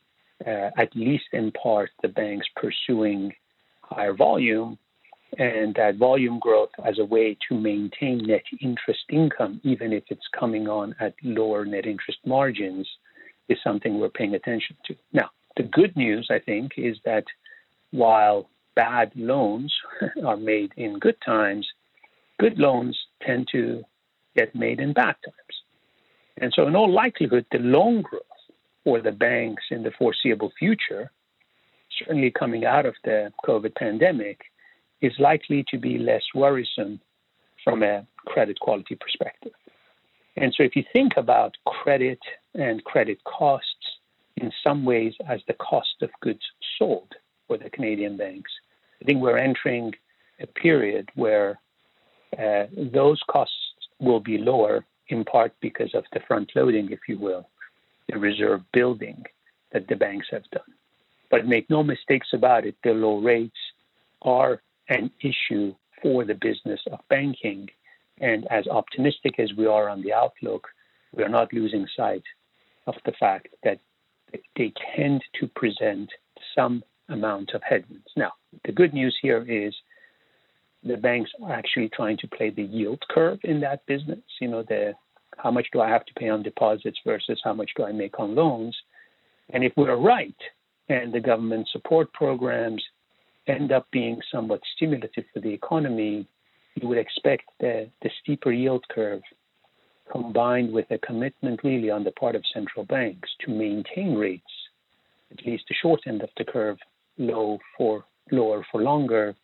uh, 0.47 0.71
at 0.77 0.95
least 0.95 1.25
in 1.33 1.53
part, 1.53 1.91
the 2.03 2.09
banks 2.09 2.47
pursuing 2.57 3.33
higher 3.83 4.15
volume 4.15 4.79
and 5.39 5.75
that 5.75 5.97
volume 5.97 6.39
growth 6.39 6.71
as 6.85 6.99
a 6.99 7.05
way 7.05 7.37
to 7.49 7.55
maintain 7.59 8.19
net 8.19 8.45
interest 8.61 9.05
income, 9.11 9.61
even 9.65 9.93
if 9.93 10.05
it's 10.09 10.27
coming 10.39 10.69
on 10.69 10.95
at 11.01 11.15
lower 11.23 11.65
net 11.65 11.87
interest 11.87 12.19
margins, 12.25 12.89
is 13.49 13.59
something 13.63 13.99
we're 13.99 14.09
paying 14.09 14.35
attention 14.35 14.77
to. 14.87 14.95
Now, 15.13 15.31
the 15.57 15.65
good 15.65 15.97
news, 15.97 16.29
I 16.31 16.39
think, 16.39 16.73
is 16.77 16.97
that 17.05 17.25
while 17.91 18.49
bad 18.75 19.13
loans 19.15 19.75
are 20.25 20.37
made 20.37 20.73
in 20.77 20.99
good 20.99 21.17
times, 21.25 21.67
good 22.39 22.59
loans 22.59 22.99
tend 23.23 23.49
to 23.53 23.83
get 24.37 24.55
made 24.55 24.81
in 24.81 24.93
bad 24.93 25.17
times. 25.25 25.57
And 26.39 26.53
so, 26.55 26.67
in 26.67 26.75
all 26.75 26.93
likelihood, 26.93 27.47
the 27.53 27.59
loan 27.59 28.03
growth 28.03 28.23
for 28.83 29.01
the 29.01 29.13
banks 29.13 29.63
in 29.71 29.83
the 29.83 29.93
foreseeable 29.93 30.53
future, 30.59 31.11
certainly 31.99 32.31
coming 32.31 32.65
out 32.65 32.87
of 32.87 32.95
the 33.05 33.33
COVID 33.47 33.75
pandemic, 33.77 34.41
is 35.01 35.13
likely 35.19 35.65
to 35.69 35.79
be 35.79 35.99
less 35.99 36.23
worrisome 36.35 37.01
from 37.63 37.83
a 37.83 38.07
credit 38.27 38.59
quality 38.61 38.97
perspective. 38.97 39.53
And 40.37 40.53
so, 40.57 40.65
if 40.65 40.75
you 40.75 40.83
think 40.93 41.13
about 41.17 41.57
credit 41.67 42.19
and 42.55 42.83
credit 42.83 43.23
costs 43.25 43.69
in 44.37 44.51
some 44.65 44.85
ways 44.85 45.15
as 45.29 45.41
the 45.47 45.55
cost 45.55 46.03
of 46.03 46.11
goods 46.21 46.43
sold 46.79 47.13
for 47.47 47.57
the 47.57 47.71
Canadian 47.71 48.17
banks, 48.17 48.51
I 49.05 49.07
think 49.07 49.21
we're 49.21 49.37
entering 49.37 49.93
a 50.41 50.47
period 50.47 51.11
where 51.15 51.61
uh, 52.39 52.65
those 52.93 53.21
costs 53.31 53.55
will 54.01 54.21
be 54.21 54.39
lower, 54.39 54.85
in 55.09 55.25
part 55.25 55.53
because 55.61 55.95
of 55.95 56.05
the 56.13 56.21
front 56.27 56.51
loading, 56.57 56.91
if 56.91 57.01
you 57.07 57.19
will, 57.19 57.47
the 58.09 58.19
reserve 58.19 58.63
building 58.73 59.23
that 59.73 59.87
the 59.89 59.97
banks 59.97 60.29
have 60.31 60.49
done. 60.51 60.63
But 61.31 61.47
make 61.47 61.69
no 61.69 61.83
mistakes 61.83 62.29
about 62.33 62.65
it, 62.65 62.77
the 62.83 62.93
low 62.93 63.19
rates 63.19 63.59
are 64.23 64.63
an 64.89 65.11
issue 65.21 65.75
for 66.03 66.25
the 66.25 66.35
business 66.35 66.81
of 66.91 67.01
banking. 67.11 67.69
And 68.21 68.47
as 68.51 68.67
optimistic 68.69 69.39
as 69.39 69.53
we 69.59 69.67
are 69.67 69.89
on 69.89 70.03
the 70.03 70.15
outlook, 70.15 70.67
we 71.15 71.23
are 71.23 71.29
not 71.29 71.53
losing 71.53 71.87
sight 71.95 72.23
of 72.87 72.95
the 73.05 73.13
fact 73.21 73.49
that 73.65 73.81
they 74.57 74.73
tend 74.97 75.23
to 75.41 75.47
present 75.49 76.11
some 76.55 76.83
amount 77.09 77.51
of 77.55 77.63
headwinds. 77.63 78.09
Now, 78.17 78.33
the 78.65 78.73
good 78.73 78.95
news 78.95 79.17
here 79.21 79.45
is 79.49 79.75
the 80.83 80.97
banks 80.97 81.31
are 81.43 81.53
actually 81.53 81.91
trying 81.91 82.19
to 82.19 82.29
play 82.29 82.51
the 82.51 82.63
yield 82.63 83.03
curve 83.11 83.39
in 83.45 83.61
that 83.61 83.85
business. 83.87 84.21
You 84.41 84.49
know, 84.49 84.63
the 84.63 84.93
how 85.39 85.51
much 85.51 85.67
do 85.73 85.81
I 85.81 85.89
have 85.89 86.05
to 86.07 86.15
pay 86.15 86.29
on 86.29 86.43
deposits 86.43 86.99
versus 87.05 87.41
how 87.43 87.55
much 87.55 87.71
do 87.77 87.85
I 87.85 87.93
make 87.93 88.21
on 88.21 88.35
loans? 88.35 88.77
And 89.51 89.65
if 89.65 89.73
we're 89.77 89.97
right, 89.97 90.35
and 90.89 91.13
the 91.13 91.21
government 91.21 91.69
support 91.73 92.13
programs 92.13 92.83
end 93.47 93.73
up 93.73 93.87
being 93.91 94.21
somewhat 94.33 94.61
stimulative 94.77 95.25
for 95.33 95.41
the 95.41 95.51
economy, 95.53 96.27
you 96.77 96.89
would 96.89 96.99
expect 96.99 97.45
the, 97.61 97.89
the 98.03 98.11
steeper 98.23 98.53
yield 98.53 98.85
curve 98.91 99.23
combined 100.11 100.73
with 100.73 100.91
a 100.91 100.99
commitment 100.99 101.61
really 101.65 101.91
on 101.91 102.05
the 102.05 102.13
part 102.13 102.35
of 102.35 102.43
central 102.53 102.85
banks 102.85 103.29
to 103.41 103.51
maintain 103.51 104.15
rates, 104.15 104.43
at 105.31 105.45
least 105.47 105.65
the 105.69 105.75
short 105.81 106.01
end 106.07 106.23
of 106.23 106.29
the 106.37 106.45
curve, 106.45 106.77
low 107.19 107.59
for 107.77 108.05
lower 108.31 108.65
for 108.71 108.83
longer, 108.83 109.35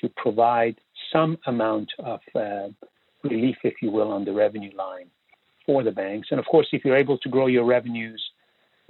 to 0.00 0.08
provide 0.16 0.76
some 1.12 1.38
amount 1.46 1.90
of 1.98 2.20
uh, 2.34 2.68
relief, 3.22 3.56
if 3.64 3.74
you 3.82 3.90
will, 3.90 4.10
on 4.10 4.24
the 4.24 4.32
revenue 4.32 4.74
line 4.76 5.08
for 5.66 5.82
the 5.82 5.90
banks. 5.90 6.28
And 6.30 6.40
of 6.40 6.46
course, 6.46 6.68
if 6.72 6.84
you're 6.84 6.96
able 6.96 7.18
to 7.18 7.28
grow 7.28 7.46
your 7.46 7.64
revenues 7.64 8.22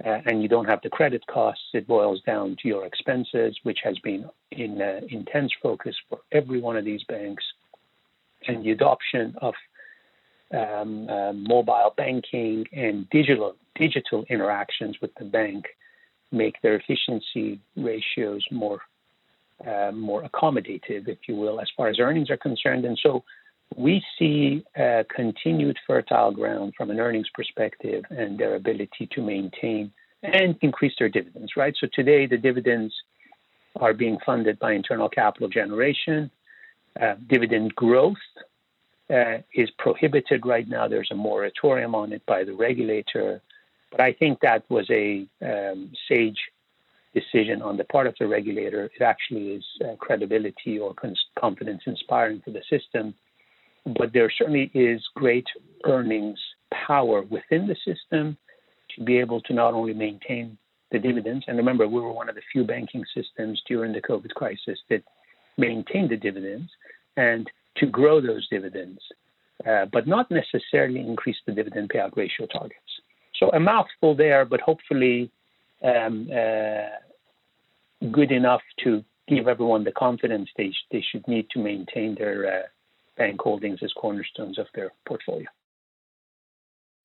uh, 0.05 0.19
and 0.25 0.41
you 0.41 0.47
don't 0.47 0.65
have 0.65 0.81
the 0.81 0.89
credit 0.89 1.25
costs, 1.27 1.63
it 1.73 1.87
boils 1.87 2.21
down 2.25 2.57
to 2.61 2.67
your 2.67 2.85
expenses, 2.85 3.57
which 3.63 3.79
has 3.83 3.97
been 3.99 4.25
in 4.51 4.81
uh, 4.81 5.01
intense 5.09 5.51
focus 5.61 5.95
for 6.09 6.19
every 6.31 6.59
one 6.59 6.75
of 6.75 6.85
these 6.85 7.03
banks. 7.03 7.43
And 8.47 8.63
the 8.63 8.71
adoption 8.71 9.35
of 9.41 9.53
um, 10.53 11.09
uh, 11.09 11.33
mobile 11.33 11.93
banking 11.97 12.65
and 12.71 13.09
digital 13.09 13.55
digital 13.75 14.23
interactions 14.29 14.95
with 15.01 15.11
the 15.15 15.25
bank 15.25 15.65
make 16.31 16.61
their 16.61 16.75
efficiency 16.75 17.59
ratios 17.75 18.45
more 18.51 18.79
uh, 19.65 19.89
more 19.93 20.21
accommodative, 20.23 21.07
if 21.07 21.17
you 21.29 21.35
will, 21.35 21.61
as 21.61 21.69
far 21.77 21.87
as 21.87 21.97
earnings 21.97 22.29
are 22.29 22.35
concerned. 22.35 22.83
And 22.83 22.99
so 23.01 23.23
we 23.77 24.03
see 24.19 24.65
continued 25.15 25.77
fertile 25.87 26.31
ground 26.31 26.73
from 26.77 26.91
an 26.91 26.99
earnings 26.99 27.27
perspective 27.33 28.03
and 28.09 28.37
their 28.37 28.55
ability 28.55 29.07
to 29.13 29.21
maintain 29.21 29.91
and 30.23 30.57
increase 30.61 30.93
their 30.99 31.09
dividends, 31.09 31.53
right? 31.55 31.75
So 31.79 31.87
today 31.93 32.25
the 32.25 32.37
dividends 32.37 32.93
are 33.77 33.93
being 33.93 34.17
funded 34.25 34.57
by 34.59 34.73
internal 34.73 35.09
capital 35.09 35.47
generation. 35.47 36.31
Uh, 36.99 37.15
dividend 37.29 37.75
growth 37.75 38.15
uh, 39.09 39.37
is 39.53 39.69
prohibited 39.77 40.45
right 40.45 40.67
now. 40.67 40.87
There's 40.87 41.09
a 41.11 41.15
moratorium 41.15 41.93
on 41.93 42.13
it 42.13 42.25
by 42.25 42.43
the 42.43 42.53
regulator. 42.53 43.41
But 43.91 44.01
I 44.01 44.13
think 44.13 44.39
that 44.41 44.63
was 44.69 44.89
a 44.89 45.27
um, 45.41 45.91
sage 46.09 46.39
decision 47.13 47.61
on 47.61 47.77
the 47.77 47.85
part 47.85 48.07
of 48.07 48.15
the 48.19 48.27
regulator. 48.27 48.85
It 48.85 49.01
actually 49.01 49.51
is 49.51 49.65
uh, 49.83 49.95
credibility 49.97 50.77
or 50.77 50.93
confidence 51.39 51.83
inspiring 51.85 52.41
for 52.43 52.51
the 52.51 52.61
system 52.69 53.15
but 53.85 54.13
there 54.13 54.31
certainly 54.35 54.71
is 54.73 55.01
great 55.15 55.45
earnings 55.85 56.39
power 56.87 57.21
within 57.21 57.67
the 57.67 57.75
system 57.85 58.37
to 58.95 59.03
be 59.03 59.17
able 59.17 59.41
to 59.41 59.53
not 59.53 59.73
only 59.73 59.93
maintain 59.93 60.57
the 60.91 60.99
dividends, 60.99 61.45
and 61.47 61.57
remember, 61.57 61.87
we 61.87 61.99
were 61.99 62.11
one 62.11 62.29
of 62.29 62.35
the 62.35 62.41
few 62.51 62.63
banking 62.63 63.03
systems 63.13 63.61
during 63.67 63.91
the 63.91 64.01
COVID 64.01 64.29
crisis 64.31 64.79
that 64.89 65.03
maintained 65.57 66.09
the 66.09 66.17
dividends, 66.17 66.69
and 67.17 67.49
to 67.77 67.85
grow 67.85 68.21
those 68.21 68.47
dividends, 68.49 68.99
uh, 69.67 69.85
but 69.91 70.07
not 70.07 70.29
necessarily 70.31 70.99
increase 70.99 71.37
the 71.45 71.51
dividend 71.51 71.89
payout 71.89 72.15
ratio 72.15 72.45
targets. 72.45 72.79
So 73.45 73.51
a 73.55 73.59
mouthful 73.59 74.15
there, 74.15 74.45
but 74.45 74.61
hopefully 74.61 75.31
um, 75.83 76.29
uh, 76.31 78.07
good 78.11 78.31
enough 78.31 78.61
to 78.83 79.03
give 79.27 79.47
everyone 79.47 79.83
the 79.83 79.91
confidence 79.91 80.49
they, 80.57 80.71
sh- 80.71 80.87
they 80.91 81.03
should 81.11 81.27
need 81.27 81.49
to 81.51 81.59
maintain 81.59 82.15
their 82.15 82.47
uh, 82.47 82.63
bank 83.17 83.39
holdings 83.39 83.79
as 83.83 83.91
cornerstones 83.93 84.57
of 84.57 84.67
their 84.73 84.91
portfolio. 85.07 85.45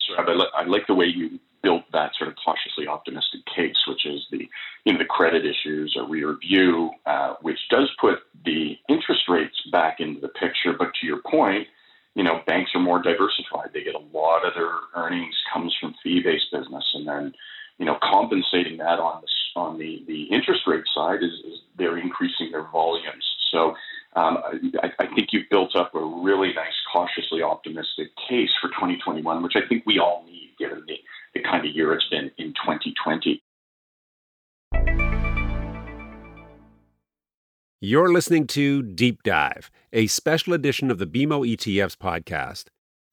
So 0.01 0.15
I, 0.23 0.35
li- 0.35 0.51
I 0.55 0.65
like 0.65 0.87
the 0.87 0.95
way 0.95 1.07
you 1.07 1.39
built 1.63 1.83
that 1.93 2.13
sort 2.19 2.31
of 2.31 2.37
cautiously 2.43 2.87
optimistic 2.87 3.41
case, 3.55 3.77
which 3.87 4.07
is 4.07 4.27
the 4.31 4.49
you 4.85 4.93
know 4.93 4.99
the 4.99 5.05
credit 5.05 5.45
issues, 5.45 5.95
a 6.01 6.05
rear 6.05 6.37
view, 6.41 6.91
uh, 7.07 7.35
which 7.43 7.59
does 7.71 7.91
put 8.01 8.21
the 8.45 8.77
interest 8.89 9.23
rates 9.29 9.57
back 9.71 10.01
into 10.01 10.21
the 10.21 10.29
picture. 10.29 10.73
But 10.79 10.93
to 11.01 11.07
your 11.07 11.21
point, 11.31 11.67
you 12.15 12.25
know 12.25 12.41
banks 12.47 12.71
are 12.75 12.81
more 12.81 13.03
diversified. 13.03 13.71
They 13.73 13.85
get 13.85 13.95
a 13.95 14.17
lot 14.17 14.47
of 14.47 14.55
their 14.55 14.73
earnings 14.95 15.35
comes 15.53 15.75
from 15.81 15.95
fee-based 16.03 16.53
business, 16.53 16.85
and 16.95 17.07
then 17.07 17.33
you 17.79 17.87
know 17.87 17.99
compensating 18.03 18.79
that 18.79 18.99
on 18.99 19.23
the 19.23 19.29
on 19.61 19.79
the 19.79 20.05
the 20.07 20.25
interest 20.25 20.63
rate 20.67 20.85
side 20.95 21.23
is, 21.23 21.33
is 21.47 21.59
they're 21.77 21.99
increasing 21.99 22.51
their 22.53 22.69
volumes. 22.71 23.25
So 23.51 23.75
um, 24.15 24.39
I, 24.83 24.91
I, 24.99 25.07
think 25.07 25.29
you've 25.33 25.49
built 25.51 25.77
up 25.77 25.95
a 25.95 26.05
really 26.05 26.53
nice, 26.53 26.75
cautiously 26.93 27.43
optimistic 27.43 28.09
case 28.29 28.51
for 28.61 28.69
2021, 28.69 29.43
which 29.43 29.55
I 29.57 29.67
think 29.69 29.85
we 29.87 29.99
all 29.99 30.25
need 30.27 30.51
given 30.59 30.85
the, 30.87 30.97
the 31.35 31.43
kind 31.43 31.67
of 31.67 31.75
year 31.75 31.93
it's 31.93 32.09
been 32.09 32.31
in 32.39 32.53
2020. 32.55 33.43
You're 37.83 38.13
listening 38.13 38.47
to 38.49 38.83
Deep 38.83 39.23
Dive, 39.23 39.71
a 39.91 40.07
special 40.07 40.53
edition 40.53 40.91
of 40.91 40.99
the 40.99 41.07
BMO 41.07 41.51
ETFs 41.51 41.97
podcast. 41.97 42.65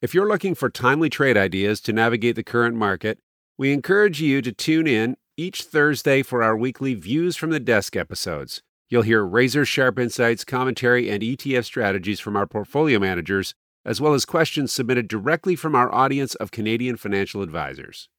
If 0.02 0.14
you're 0.14 0.28
looking 0.28 0.56
for 0.56 0.70
timely 0.70 1.10
trade 1.10 1.38
ideas 1.38 1.80
to 1.80 1.94
navigate 1.94 2.36
the 2.36 2.44
current 2.44 2.76
market, 2.76 3.18
we 3.58 3.72
encourage 3.72 4.22
you 4.22 4.42
to 4.42 4.52
tune 4.52 4.86
in 4.86 5.16
each 5.38 5.64
Thursday 5.64 6.22
for 6.22 6.44
our 6.44 6.58
weekly 6.58 6.96
Views 6.96 7.38
from 7.38 7.52
the 7.52 7.62
Desk 7.62 7.96
episodes. 7.96 8.62
You'll 8.90 9.04
hear 9.04 9.24
razor 9.24 9.64
sharp 9.64 9.98
insights, 9.98 10.44
commentary, 10.44 11.10
and 11.10 11.24
ETF 11.24 11.64
strategies 11.64 12.20
from 12.20 12.36
our 12.36 12.46
portfolio 12.46 13.00
managers, 13.00 13.54
as 13.86 14.02
well 14.02 14.14
as 14.14 14.26
questions 14.26 14.74
submitted 14.74 15.08
directly 15.08 15.56
from 15.56 15.76
our 15.76 15.90
audience 15.96 16.36
of 16.36 16.52
Canadian 16.52 16.98
financial 16.98 17.42
advisors. 17.42 18.10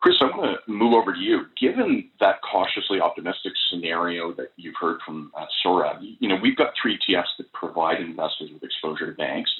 Chris, 0.00 0.16
I 0.22 0.34
want 0.36 0.58
to 0.64 0.72
move 0.72 0.94
over 0.94 1.12
to 1.12 1.18
you. 1.18 1.42
Given 1.60 2.08
that 2.20 2.40
cautiously 2.40 3.00
optimistic 3.00 3.52
scenario 3.70 4.32
that 4.32 4.52
you've 4.56 4.76
heard 4.80 4.98
from 5.04 5.30
uh, 5.36 5.44
Sohrab, 5.64 5.98
you 6.00 6.28
know 6.28 6.36
we've 6.42 6.56
got 6.56 6.72
three 6.80 6.98
ETFs 6.98 7.36
that 7.38 7.52
provide 7.52 8.00
investors 8.00 8.50
with 8.52 8.62
exposure 8.62 9.10
to 9.10 9.16
banks. 9.16 9.50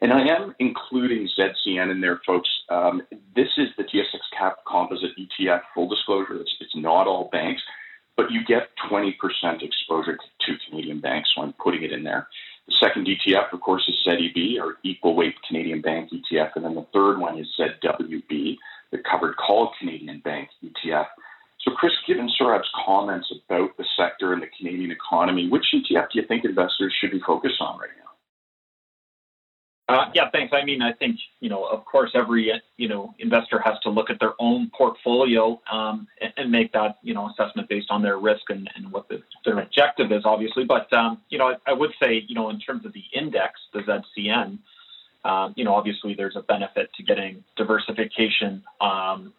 And 0.00 0.12
I 0.12 0.20
am 0.20 0.54
including 0.60 1.28
ZCN 1.36 1.90
in 1.90 2.00
there, 2.00 2.20
folks. 2.24 2.48
Um, 2.68 3.02
this 3.34 3.48
is 3.56 3.66
the 3.76 3.82
TSX 3.82 4.20
Cap 4.38 4.58
Composite 4.64 5.10
ETF. 5.18 5.62
Full 5.74 5.88
disclosure, 5.88 6.36
it's, 6.40 6.54
it's 6.60 6.76
not 6.76 7.08
all 7.08 7.28
banks, 7.32 7.60
but 8.16 8.30
you 8.30 8.44
get 8.46 8.68
20% 8.88 9.14
exposure 9.60 10.16
to 10.16 10.52
Canadian 10.68 11.00
banks, 11.00 11.30
so 11.34 11.42
I'm 11.42 11.52
putting 11.54 11.82
it 11.82 11.90
in 11.90 12.04
there. 12.04 12.28
The 12.68 12.74
second 12.78 13.08
ETF, 13.08 13.52
of 13.52 13.60
course, 13.60 13.82
is 13.88 13.96
ZEB, 14.06 14.60
or 14.60 14.76
Equal 14.84 15.16
Weight 15.16 15.34
Canadian 15.48 15.80
Bank 15.80 16.10
ETF, 16.12 16.50
and 16.54 16.64
then 16.64 16.74
the 16.76 16.86
third 16.92 17.18
one 17.18 17.36
is 17.38 17.48
ZWB, 17.58 18.56
the 18.92 18.98
Covered 19.10 19.36
Call 19.36 19.72
Canadian 19.78 20.20
Bank 20.20 20.48
ETF. 20.64 21.06
So, 21.60 21.72
Chris, 21.72 21.92
given 22.06 22.30
Sohrab's 22.40 22.70
comments 22.86 23.32
about 23.48 23.76
the 23.76 23.84
sector 23.96 24.32
and 24.32 24.42
the 24.42 24.46
Canadian 24.58 24.90
economy, 24.90 25.48
which 25.48 25.64
ETF 25.74 26.10
do 26.12 26.20
you 26.20 26.26
think 26.26 26.44
investors 26.44 26.94
should 27.00 27.10
be 27.10 27.20
focused 27.26 27.60
on 27.60 27.78
right 27.78 27.90
now? 27.98 28.08
Uh, 29.88 30.10
yeah, 30.14 30.28
thanks. 30.30 30.52
I 30.52 30.64
mean, 30.64 30.82
I 30.82 30.92
think 30.92 31.18
you 31.40 31.48
know, 31.48 31.64
of 31.64 31.82
course, 31.86 32.10
every 32.14 32.52
you 32.76 32.88
know 32.88 33.14
investor 33.18 33.58
has 33.64 33.78
to 33.84 33.90
look 33.90 34.10
at 34.10 34.20
their 34.20 34.34
own 34.38 34.70
portfolio 34.76 35.60
um, 35.72 36.06
and, 36.20 36.32
and, 36.36 36.52
make 36.52 36.72
that 36.74 36.98
you 37.02 37.14
know 37.14 37.30
assessment 37.30 37.70
based 37.70 37.90
on 37.90 38.02
their 38.02 38.18
risk 38.18 38.42
and, 38.50 38.68
and 38.76 38.92
what 38.92 39.08
the, 39.08 39.22
their 39.46 39.58
objective 39.58 40.12
is, 40.12 40.22
obviously. 40.26 40.64
But 40.64 40.92
um, 40.92 41.22
you 41.30 41.38
know, 41.38 41.48
I, 41.48 41.70
I, 41.70 41.72
would 41.72 41.92
say 42.02 42.22
you 42.28 42.34
know 42.34 42.50
in 42.50 42.60
terms 42.60 42.84
of 42.84 42.92
the 42.92 43.04
index, 43.14 43.58
the 43.72 43.80
ZCN, 43.80 44.58
um, 45.24 45.54
you 45.56 45.64
know, 45.64 45.74
obviously 45.74 46.14
there's 46.14 46.36
a 46.36 46.42
benefit 46.42 46.90
to 46.96 47.02
getting 47.02 47.42
diversification 47.56 48.62
um, 48.80 49.32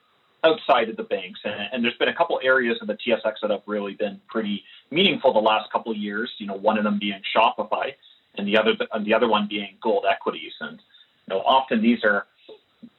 outside 0.43 0.89
of 0.89 0.97
the 0.97 1.03
banks, 1.03 1.39
and, 1.43 1.53
and, 1.73 1.83
there's 1.83 1.97
been 1.97 2.09
a 2.09 2.15
couple 2.15 2.39
areas 2.43 2.77
of 2.81 2.87
the 2.87 2.93
TSX 2.95 3.33
that 3.41 3.51
have 3.51 3.61
really 3.65 3.93
been 3.93 4.19
pretty 4.29 4.63
meaningful 4.91 5.33
the 5.33 5.39
last 5.39 5.71
couple 5.71 5.91
of 5.91 5.97
years. 5.97 6.29
You 6.37 6.47
know, 6.47 6.55
one 6.55 6.77
of 6.77 6.83
them 6.83 6.97
being 6.99 7.21
Shopify 7.35 7.93
and 8.37 8.47
the 8.47 8.57
other 8.57 8.71
the 9.03 9.13
other 9.13 9.27
one 9.27 9.47
being 9.47 9.75
gold 9.81 10.05
equities. 10.09 10.53
And 10.61 10.79
you 11.27 11.35
know, 11.35 11.41
often 11.41 11.81
these 11.81 12.03
are 12.03 12.25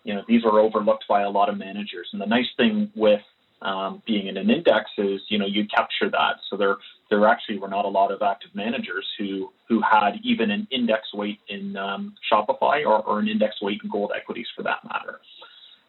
you 0.05 0.15
know 0.15 0.23
these 0.29 0.45
are 0.45 0.59
overlooked 0.59 1.05
by 1.09 1.23
a 1.23 1.31
lot 1.31 1.49
of 1.49 1.59
managers. 1.59 2.09
And 2.13 2.21
the 2.21 2.27
nice 2.27 2.49
thing 2.57 2.91
with 2.95 3.23
um, 3.63 4.03
being 4.07 4.27
in 4.27 4.37
an 4.37 4.51
index 4.51 4.91
is, 4.97 5.21
you 5.29 5.39
know, 5.39 5.47
you 5.47 5.67
capture 5.67 6.09
that. 6.11 6.37
So 6.49 6.57
there, 6.57 6.77
there 7.11 7.27
actually 7.27 7.59
were 7.59 7.69
not 7.69 7.85
a 7.85 7.89
lot 7.89 8.11
of 8.11 8.23
active 8.23 8.55
managers 8.55 9.07
who 9.19 9.53
who 9.69 9.81
had 9.83 10.19
even 10.25 10.51
an 10.51 10.67
index 10.71 11.13
weight 11.15 11.39
in 11.49 11.77
um, 11.77 12.15
Shopify 12.31 12.85
or, 12.85 13.05
or 13.05 13.21
an 13.21 13.29
index 13.29 13.61
weight 13.63 13.81
in 13.85 13.91
gold 13.91 14.13
equities 14.17 14.47
for 14.57 14.63
that 14.63 14.79
matter. 14.85 15.21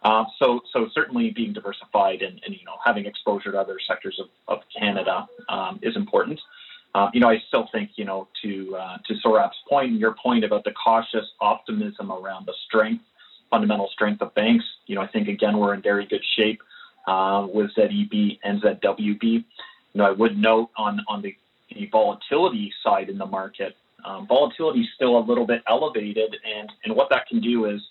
Uh, 0.03 0.25
so, 0.39 0.61
so 0.73 0.87
certainly 0.93 1.29
being 1.29 1.53
diversified 1.53 2.21
and, 2.23 2.41
and, 2.45 2.55
you 2.55 2.65
know 2.65 2.75
having 2.83 3.05
exposure 3.05 3.51
to 3.51 3.59
other 3.59 3.77
sectors 3.87 4.19
of, 4.19 4.27
of 4.47 4.63
Canada 4.77 5.27
um, 5.49 5.79
is 5.81 5.95
important. 5.95 6.39
Uh, 6.93 7.09
you 7.13 7.19
know, 7.21 7.29
I 7.29 7.37
still 7.47 7.69
think 7.71 7.91
you 7.95 8.05
know 8.05 8.27
to 8.43 8.75
uh, 8.75 8.97
to 9.07 9.13
Sohrab's 9.25 9.57
point, 9.69 9.93
your 9.93 10.15
point 10.21 10.43
about 10.43 10.63
the 10.63 10.71
cautious 10.71 11.25
optimism 11.39 12.11
around 12.11 12.47
the 12.47 12.53
strength, 12.65 13.03
fundamental 13.49 13.89
strength 13.93 14.21
of 14.21 14.33
banks. 14.35 14.65
You 14.87 14.95
know, 14.95 15.01
I 15.01 15.07
think 15.07 15.29
again 15.29 15.57
we're 15.57 15.73
in 15.73 15.81
very 15.81 16.05
good 16.05 16.23
shape 16.35 16.61
uh, 17.07 17.47
with 17.53 17.71
ZEB 17.75 18.39
and 18.43 18.61
ZWB. 18.61 19.21
You 19.23 19.43
know, 19.95 20.05
I 20.05 20.11
would 20.11 20.37
note 20.37 20.69
on 20.77 20.99
on 21.07 21.21
the, 21.21 21.35
the 21.69 21.87
volatility 21.91 22.71
side 22.83 23.09
in 23.09 23.17
the 23.17 23.25
market, 23.25 23.75
um, 24.05 24.27
volatility 24.27 24.81
is 24.81 24.87
still 24.95 25.17
a 25.17 25.23
little 25.23 25.45
bit 25.45 25.61
elevated, 25.67 26.35
and 26.45 26.71
and 26.85 26.95
what 26.95 27.09
that 27.09 27.27
can 27.27 27.41
do 27.41 27.65
is 27.65 27.81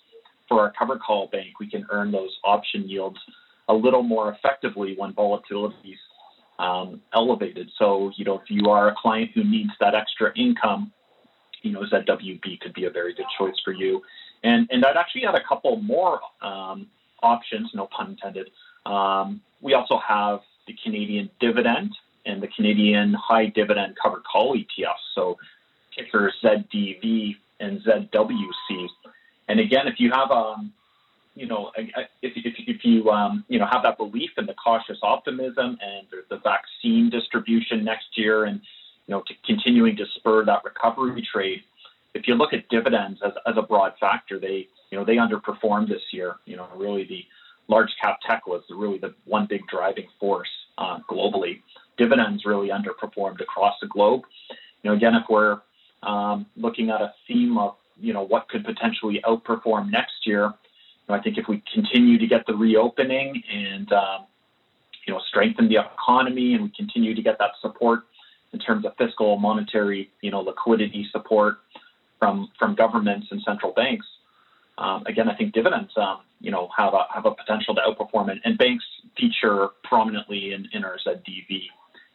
for 0.47 0.59
our 0.59 0.73
cover 0.77 0.97
call 0.97 1.27
bank, 1.31 1.59
we 1.59 1.69
can 1.69 1.85
earn 1.91 2.11
those 2.11 2.37
option 2.43 2.87
yields 2.87 3.17
a 3.69 3.73
little 3.73 4.03
more 4.03 4.33
effectively 4.33 4.95
when 4.97 5.13
volatility 5.13 5.91
is 5.91 5.99
um, 6.59 7.01
elevated. 7.13 7.69
So, 7.79 8.11
you 8.17 8.25
know, 8.25 8.35
if 8.35 8.49
you 8.49 8.69
are 8.69 8.89
a 8.89 8.95
client 9.01 9.31
who 9.33 9.43
needs 9.43 9.71
that 9.79 9.95
extra 9.95 10.31
income, 10.37 10.91
you 11.61 11.71
know, 11.71 11.83
ZWB 11.91 12.59
could 12.59 12.73
be 12.73 12.85
a 12.85 12.89
very 12.89 13.13
good 13.13 13.25
choice 13.37 13.55
for 13.63 13.71
you. 13.71 14.01
And 14.43 14.67
and 14.71 14.83
I'd 14.85 14.97
actually 14.97 15.25
add 15.25 15.35
a 15.35 15.43
couple 15.47 15.77
more 15.77 16.19
um, 16.41 16.87
options, 17.23 17.69
no 17.73 17.87
pun 17.95 18.11
intended. 18.11 18.49
Um, 18.85 19.41
we 19.61 19.73
also 19.73 19.97
have 19.97 20.41
the 20.67 20.75
Canadian 20.83 21.29
dividend 21.39 21.95
and 22.25 22.41
the 22.41 22.47
Canadian 22.47 23.13
high 23.13 23.47
dividend 23.47 23.95
covered 24.01 24.23
call 24.23 24.55
ETFs. 24.55 24.95
So 25.15 25.37
ticker 25.95 26.31
ZDV 26.43 27.35
and 27.59 27.81
ZWC. 27.81 28.87
And 29.47 29.59
again, 29.59 29.87
if 29.87 29.99
you 29.99 30.11
have 30.11 30.31
um, 30.31 30.73
you 31.35 31.47
know, 31.47 31.71
if, 31.77 32.07
if, 32.21 32.55
if 32.67 32.83
you 32.85 33.09
um, 33.09 33.45
you 33.47 33.59
know 33.59 33.67
have 33.71 33.83
that 33.83 33.97
belief 33.97 34.31
in 34.37 34.45
the 34.45 34.53
cautious 34.53 34.97
optimism 35.01 35.77
and 35.81 36.07
the 36.29 36.37
vaccine 36.37 37.09
distribution 37.09 37.83
next 37.83 38.17
year, 38.17 38.45
and 38.45 38.59
you 39.07 39.13
know, 39.13 39.23
to 39.27 39.33
continuing 39.45 39.95
to 39.97 40.05
spur 40.15 40.43
that 40.45 40.63
recovery 40.63 41.25
trade, 41.31 41.61
if 42.13 42.27
you 42.27 42.35
look 42.35 42.53
at 42.53 42.67
dividends 42.69 43.19
as, 43.25 43.31
as 43.47 43.55
a 43.57 43.61
broad 43.61 43.93
factor, 43.99 44.39
they 44.39 44.67
you 44.89 44.97
know 44.97 45.05
they 45.05 45.15
underperformed 45.15 45.87
this 45.87 46.01
year. 46.11 46.35
You 46.45 46.57
know, 46.57 46.67
really 46.75 47.05
the 47.05 47.23
large 47.71 47.89
cap 48.01 48.19
tech 48.27 48.45
was 48.45 48.61
really 48.69 48.99
the 48.99 49.13
one 49.25 49.47
big 49.49 49.61
driving 49.67 50.07
force 50.19 50.49
uh, 50.77 50.99
globally. 51.09 51.61
Dividends 51.97 52.43
really 52.45 52.69
underperformed 52.69 53.41
across 53.41 53.75
the 53.81 53.87
globe. 53.87 54.21
You 54.83 54.89
know, 54.91 54.97
again, 54.97 55.15
if 55.15 55.23
we're 55.29 55.61
um, 56.03 56.45
looking 56.55 56.89
at 56.89 57.01
a 57.01 57.13
theme 57.27 57.57
of 57.57 57.75
you 57.99 58.13
know 58.13 58.23
what 58.23 58.49
could 58.49 58.65
potentially 58.65 59.21
outperform 59.25 59.89
next 59.89 60.25
year. 60.25 60.43
You 60.43 61.05
know, 61.09 61.15
I 61.15 61.21
think 61.21 61.37
if 61.37 61.47
we 61.47 61.63
continue 61.73 62.17
to 62.17 62.27
get 62.27 62.45
the 62.47 62.53
reopening 62.53 63.41
and 63.51 63.91
um, 63.93 64.25
you 65.07 65.13
know 65.13 65.21
strengthen 65.29 65.69
the 65.69 65.77
economy 65.77 66.53
and 66.53 66.63
we 66.63 66.71
continue 66.75 67.15
to 67.15 67.21
get 67.21 67.37
that 67.39 67.51
support 67.61 68.01
in 68.53 68.59
terms 68.59 68.85
of 68.85 68.91
fiscal, 68.97 69.37
monetary, 69.37 70.09
you 70.21 70.31
know, 70.31 70.41
liquidity 70.41 71.07
support 71.11 71.57
from 72.19 72.49
from 72.57 72.75
governments 72.75 73.27
and 73.31 73.41
central 73.45 73.71
banks. 73.73 74.05
Um, 74.81 75.05
again, 75.05 75.29
I 75.29 75.35
think 75.35 75.53
dividends, 75.53 75.91
um, 75.95 76.21
you 76.39 76.49
know, 76.49 76.67
have 76.75 76.95
a 76.95 77.03
have 77.13 77.25
a 77.27 77.31
potential 77.35 77.75
to 77.75 77.81
outperform, 77.81 78.31
and, 78.31 78.41
and 78.43 78.57
banks 78.57 78.83
feature 79.15 79.69
prominently 79.83 80.53
in, 80.53 80.67
in 80.73 80.83
our 80.83 80.97
ZDV 81.05 81.65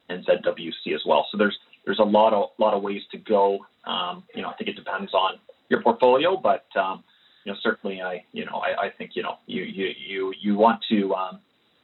and 0.09 0.27
ZWC 0.27 0.93
as 0.93 1.03
well. 1.07 1.27
So 1.31 1.39
there's 1.39 1.57
there's 1.85 2.01
a 2.01 2.05
lot 2.05 2.33
of 2.33 2.51
lot 2.59 2.75
of 2.75 2.83
ways 2.83 3.03
to 3.13 3.19
go. 3.19 3.65
Um, 3.85 4.25
you 4.35 4.43
know, 4.43 4.49
I 4.49 4.55
think 4.55 4.69
it 4.69 4.75
depends 4.75 5.15
on 5.15 5.39
your 5.69 5.81
portfolio, 5.81 6.37
but 6.37 6.67
um, 6.75 7.05
you 7.45 7.53
know 7.53 7.59
certainly 7.63 8.03
I 8.03 8.25
you 8.33 8.45
know 8.45 8.57
I, 8.57 8.87
I 8.87 8.91
think 8.91 9.13
you 9.15 9.23
know 9.23 9.37
you 9.47 9.63
you 9.63 9.93
you 9.97 10.35
you 10.41 10.57
want 10.57 10.81
to 10.91 11.15
um, 11.15 11.39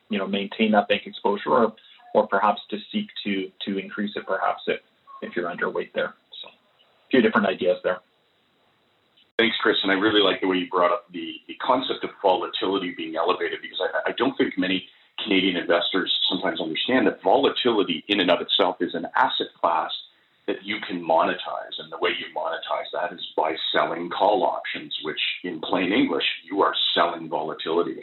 you 0.09 0.19
know 0.19 0.27
maintain 0.27 0.73
that 0.73 0.89
bank 0.89 1.03
exposure 1.07 1.51
or 1.51 1.75
or 2.13 2.27
perhaps 2.27 2.61
to 2.71 2.79
seek 2.91 3.07
to 3.23 3.53
to 3.67 3.79
increase 3.79 4.17
it 4.17 4.27
perhaps 4.27 4.63
if 4.67 4.81
if 5.23 5.37
you're 5.37 5.49
underweight 5.49 5.93
there. 5.95 6.15
So 6.43 6.49
a 6.49 7.09
few 7.09 7.23
different 7.23 7.47
ideas 7.47 7.79
there. 7.85 8.01
Thanks, 9.43 9.57
Chris. 9.61 9.75
And 9.83 9.91
I 9.91 9.97
really 9.97 10.23
like 10.23 10.41
the 10.41 10.47
way 10.47 10.59
you 10.59 10.69
brought 10.71 10.93
up 10.93 11.11
the, 11.13 11.35
the 11.49 11.57
concept 11.57 12.05
of 12.05 12.11
volatility 12.23 12.95
being 12.97 13.17
elevated 13.17 13.59
because 13.61 13.81
I, 13.83 14.11
I 14.11 14.13
don't 14.17 14.39
think 14.39 14.57
many 14.57 14.87
Canadian 15.19 15.57
investors 15.57 16.17
sometimes 16.31 16.61
understand 16.61 17.09
that 17.09 17.21
volatility 17.25 18.05
in 18.07 18.21
and 18.21 18.31
of 18.31 18.41
itself 18.41 18.77
is 18.79 18.95
an 18.95 19.09
asset 19.17 19.49
class 19.61 19.91
that 20.47 20.63
you 20.63 20.77
can 20.87 21.03
monetize. 21.03 21.75
And 21.81 21.91
the 21.91 21.99
way 21.99 22.11
you 22.11 22.27
monetize 22.33 22.87
that 22.95 23.13
is 23.13 23.27
by 23.37 23.57
selling 23.75 24.11
call 24.11 24.45
options, 24.45 24.97
which 25.03 25.19
in 25.43 25.61
plain 25.61 25.93
English, 25.93 26.25
you 26.45 26.63
are 26.63 26.75
selling 26.95 27.29
volatility. 27.29 28.01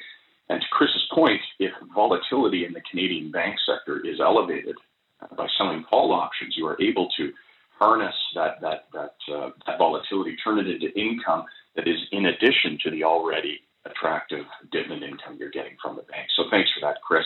And 0.50 0.60
to 0.60 0.68
Chris's 0.72 1.08
point, 1.16 1.40
if 1.60 1.72
volatility 1.96 2.66
in 2.66 2.74
the 2.74 2.82
Canadian 2.92 3.32
bank 3.32 3.56
sector 3.66 4.06
is 4.06 4.20
elevated 4.20 4.76
uh, 5.22 5.34
by 5.38 5.48
selling 5.58 5.86
call 5.90 6.12
options, 6.12 6.56
you 6.58 6.68
are 6.68 6.76
able 6.82 7.08
to 7.16 7.32
harness 7.80 8.16
that 8.36 8.62
that 8.62 8.88
that, 8.94 9.16
uh, 9.34 9.50
that 9.66 9.78
volatility, 9.78 10.36
turn 10.44 10.60
it 10.60 10.68
into 10.68 10.92
income 11.00 11.46
that 11.76 11.88
is 11.88 11.98
in 12.12 12.26
addition 12.28 12.78
to 12.84 12.92
the 12.92 13.04
already 13.04 13.62
attractive 13.86 14.46
dividend 14.72 15.04
income 15.04 15.38
you're 15.40 15.50
getting 15.50 15.78
from 15.82 15.96
the 15.96 16.04
bank. 16.04 16.28
So 16.36 16.44
thanks 16.52 16.70
for 16.74 16.86
that, 16.86 17.02
Chris. 17.02 17.26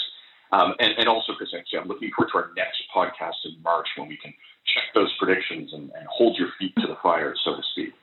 Um, 0.52 0.76
and, 0.80 0.94
and 1.00 1.10
also, 1.10 1.34
Chris, 1.34 1.50
actually, 1.58 1.80
I'm 1.80 1.88
looking 1.88 2.12
forward 2.16 2.32
to 2.32 2.38
our 2.38 2.50
next 2.56 2.84
podcast 2.96 3.42
in 3.46 3.62
March 3.64 3.88
when 3.98 4.08
we 4.08 4.18
can 4.18 4.32
check 4.74 4.84
those 4.94 5.12
predictions 5.18 5.74
and, 5.74 5.92
and 5.98 6.06
hold 6.08 6.38
your 6.38 6.50
feet 6.60 6.74
to 6.80 6.88
the 6.88 6.98
fire, 7.02 7.34
so 7.44 7.56
to 7.56 7.62
speak. 7.72 7.94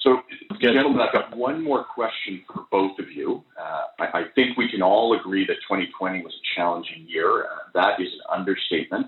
So, 0.00 0.20
gentlemen, 0.60 1.00
I've 1.00 1.12
got 1.12 1.34
one 1.36 1.64
more 1.64 1.82
question 1.82 2.44
for 2.46 2.66
both 2.70 2.98
of 2.98 3.10
you. 3.10 3.42
Uh, 3.58 3.82
I, 3.98 4.20
I, 4.20 4.24
think 4.34 4.56
we 4.56 4.70
can 4.70 4.82
all 4.82 5.18
agree 5.18 5.44
that 5.46 5.56
2020 5.68 6.22
was 6.22 6.32
a 6.32 6.44
challenging 6.54 7.06
year. 7.08 7.44
Uh, 7.44 7.70
that 7.74 8.00
is 8.00 8.08
an 8.12 8.38
understatement. 8.38 9.06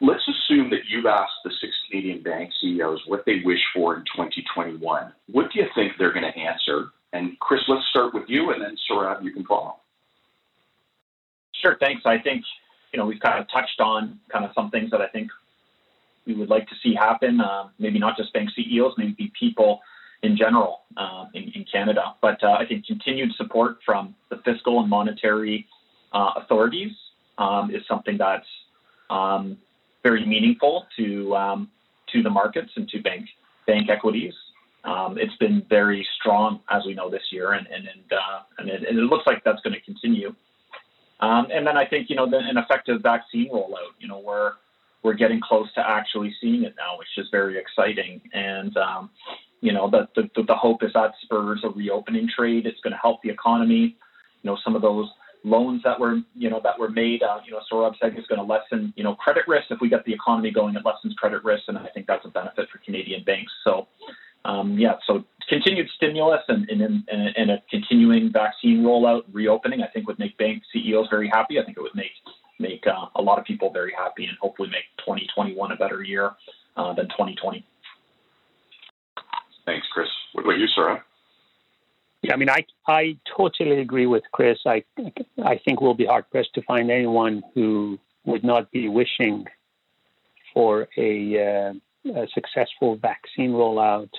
Let's 0.00 0.22
assume 0.28 0.70
that 0.70 0.86
you've 0.88 1.06
asked 1.06 1.42
the 1.44 1.50
six 1.60 1.72
Canadian 1.90 2.22
bank 2.22 2.50
CEOs 2.60 3.00
what 3.06 3.24
they 3.26 3.40
wish 3.44 3.60
for 3.74 3.96
in 3.96 4.02
2021. 4.16 5.12
What 5.30 5.52
do 5.52 5.58
you 5.58 5.66
think 5.74 5.92
they're 5.98 6.12
going 6.12 6.30
to 6.30 6.38
answer? 6.38 6.90
And 7.12 7.38
Chris, 7.40 7.60
let's 7.68 7.84
start 7.90 8.14
with 8.14 8.24
you, 8.28 8.52
and 8.52 8.62
then 8.62 8.76
Sohrab, 8.88 9.24
you 9.24 9.32
can 9.32 9.44
follow. 9.44 9.76
Sure, 11.62 11.76
thanks. 11.80 12.02
I 12.04 12.18
think 12.18 12.44
you 12.92 12.98
know 12.98 13.06
we've 13.06 13.20
kind 13.20 13.40
of 13.40 13.46
touched 13.50 13.80
on 13.80 14.20
kind 14.30 14.44
of 14.44 14.52
some 14.54 14.70
things 14.70 14.90
that 14.92 15.00
I 15.00 15.08
think 15.08 15.30
we 16.26 16.34
would 16.34 16.48
like 16.48 16.68
to 16.68 16.74
see 16.82 16.94
happen. 16.94 17.40
Uh, 17.40 17.68
maybe 17.78 17.98
not 17.98 18.16
just 18.16 18.32
bank 18.32 18.50
CEOs, 18.54 18.94
maybe 18.96 19.32
people 19.38 19.80
in 20.22 20.36
general 20.36 20.80
uh, 20.96 21.26
in, 21.34 21.44
in, 21.54 21.64
Canada. 21.72 22.14
But 22.20 22.42
uh, 22.42 22.52
I 22.52 22.66
think 22.66 22.86
continued 22.86 23.30
support 23.36 23.78
from 23.84 24.14
the 24.30 24.36
fiscal 24.44 24.80
and 24.80 24.88
monetary 24.88 25.66
uh, 26.12 26.32
authorities 26.36 26.92
um, 27.38 27.70
is 27.72 27.82
something 27.88 28.18
that's 28.18 28.46
um, 29.10 29.56
very 30.02 30.24
meaningful 30.24 30.86
to 30.96 31.34
um, 31.36 31.70
to 32.12 32.22
the 32.22 32.30
markets 32.30 32.70
and 32.76 32.88
to 32.88 33.00
bank 33.02 33.26
bank 33.66 33.90
equities. 33.90 34.34
Um, 34.84 35.18
it's 35.18 35.36
been 35.36 35.64
very 35.68 36.06
strong, 36.18 36.60
as 36.70 36.82
we 36.86 36.94
know 36.94 37.10
this 37.10 37.22
year, 37.30 37.52
and 37.52 37.66
and 37.66 37.88
and, 37.88 38.12
uh, 38.12 38.40
and, 38.58 38.68
it, 38.68 38.88
and 38.88 38.98
it, 38.98 39.02
looks 39.02 39.26
like 39.26 39.42
that's 39.44 39.60
going 39.62 39.74
to 39.74 39.80
continue. 39.80 40.34
Um, 41.20 41.48
and 41.52 41.66
then 41.66 41.76
I 41.76 41.84
think 41.84 42.08
you 42.08 42.16
know 42.16 42.28
the, 42.28 42.38
an 42.38 42.56
effective 42.56 43.02
vaccine 43.02 43.50
rollout. 43.50 43.94
You 43.98 44.08
know, 44.08 44.20
we're 44.20 44.52
we're 45.02 45.14
getting 45.14 45.40
close 45.40 45.72
to 45.74 45.80
actually 45.88 46.34
seeing 46.40 46.64
it 46.64 46.74
now, 46.76 46.98
which 46.98 47.08
is 47.16 47.26
very 47.30 47.58
exciting. 47.58 48.20
And 48.32 48.76
um, 48.76 49.10
you 49.60 49.72
know, 49.72 49.90
the, 49.90 50.08
the 50.14 50.42
the 50.42 50.54
hope 50.54 50.82
is 50.82 50.92
that 50.94 51.12
spurs 51.22 51.60
a 51.64 51.70
reopening 51.70 52.28
trade. 52.34 52.66
It's 52.66 52.80
going 52.80 52.92
to 52.92 52.98
help 52.98 53.22
the 53.22 53.30
economy. 53.30 53.96
You 54.42 54.50
know, 54.50 54.58
some 54.64 54.76
of 54.76 54.82
those 54.82 55.08
loans 55.44 55.82
that 55.84 55.98
were 55.98 56.20
you 56.34 56.50
know 56.50 56.60
that 56.62 56.78
were 56.78 56.90
made. 56.90 57.22
Uh, 57.22 57.38
you 57.44 57.52
know, 57.52 57.60
Sohrab 57.70 57.94
said 58.00 58.18
is 58.18 58.26
going 58.26 58.40
to 58.40 58.44
lessen 58.44 58.92
you 58.96 59.04
know 59.04 59.14
credit 59.14 59.44
risk 59.46 59.66
if 59.70 59.80
we 59.80 59.88
get 59.88 60.04
the 60.04 60.12
economy 60.12 60.50
going. 60.50 60.76
It 60.76 60.82
lessens 60.84 61.14
credit 61.14 61.44
risk, 61.44 61.64
and 61.68 61.78
I 61.78 61.88
think 61.94 62.06
that's 62.06 62.24
a 62.24 62.28
benefit 62.28 62.68
for 62.70 62.78
Canadian 62.78 63.24
banks. 63.24 63.52
So. 63.64 63.88
Um, 64.44 64.78
yeah, 64.78 64.92
so 65.04 65.24
continued 65.48 65.88
stimulus 65.96 66.40
and, 66.46 66.70
and, 66.70 66.80
and, 66.80 67.36
and 67.36 67.50
a 67.50 67.62
continuing 67.68 68.32
vaccine 68.32 68.82
rollout, 68.82 69.22
reopening, 69.32 69.82
I 69.82 69.88
think 69.88 70.06
would 70.06 70.18
make 70.18 70.38
bank 70.38 70.62
CEOs 70.72 71.08
very 71.10 71.28
happy. 71.28 71.58
I 71.58 71.64
think 71.64 71.76
it 71.76 71.82
would 71.82 71.94
make 71.94 72.12
make 72.58 72.84
uh, 72.86 73.06
a 73.16 73.22
lot 73.22 73.38
of 73.38 73.44
people 73.44 73.72
very 73.72 73.92
happy 73.92 74.26
and 74.26 74.36
hopefully 74.40 74.68
make 74.68 74.84
2021 74.98 75.72
a 75.72 75.76
better 75.76 76.02
year 76.02 76.32
uh, 76.76 76.92
than 76.94 77.06
2020. 77.08 77.64
Thanks, 79.66 79.86
Chris. 79.92 80.08
What 80.32 80.44
about 80.44 80.58
you, 80.58 80.66
Sohrab? 80.76 81.02
Yeah, 82.22 82.34
I 82.34 82.36
mean, 82.36 82.50
I 82.50 82.64
I 82.86 83.18
totally 83.36 83.80
agree 83.80 84.06
with 84.06 84.24
Chris. 84.32 84.58
I 84.66 84.84
I 85.44 85.58
think 85.64 85.80
we'll 85.80 85.94
be 85.94 86.06
hard 86.06 86.30
pressed 86.30 86.54
to 86.54 86.62
find 86.62 86.90
anyone 86.90 87.42
who 87.54 87.98
would 88.24 88.44
not 88.44 88.70
be 88.72 88.88
wishing 88.88 89.46
for 90.54 90.88
a, 90.96 91.12
uh, 91.48 91.72
a 92.22 92.26
successful 92.34 92.96
vaccine 92.96 93.52
rollout, 93.52 94.10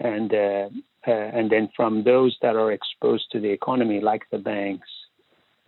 and 0.00 0.32
uh, 0.34 0.68
uh, 1.06 1.10
and 1.38 1.50
then 1.50 1.68
from 1.76 2.04
those 2.04 2.36
that 2.42 2.56
are 2.56 2.72
exposed 2.72 3.26
to 3.32 3.40
the 3.40 3.50
economy, 3.50 4.00
like 4.00 4.24
the 4.30 4.38
banks, 4.38 4.88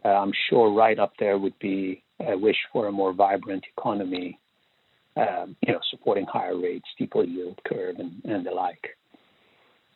Uh, 0.05 0.11
I'm 0.11 0.33
sure 0.51 0.71
right 0.73 0.99
up 0.99 1.13
there 1.19 1.39
would 1.39 1.59
be 1.59 2.03
a 2.21 2.37
wish 2.37 2.59
for 2.73 2.87
a 2.89 2.93
more 2.93 3.13
vibrant 3.15 3.65
economy, 3.77 4.39
um, 5.17 5.57
you 5.67 5.73
know, 5.73 5.81
supporting 5.91 6.27
higher 6.27 6.57
rates, 6.59 6.89
steeper 6.95 7.25
yield 7.25 7.61
curve, 7.65 7.97
and, 7.99 8.23
and 8.25 8.47
the 8.47 8.51
like. 8.53 8.94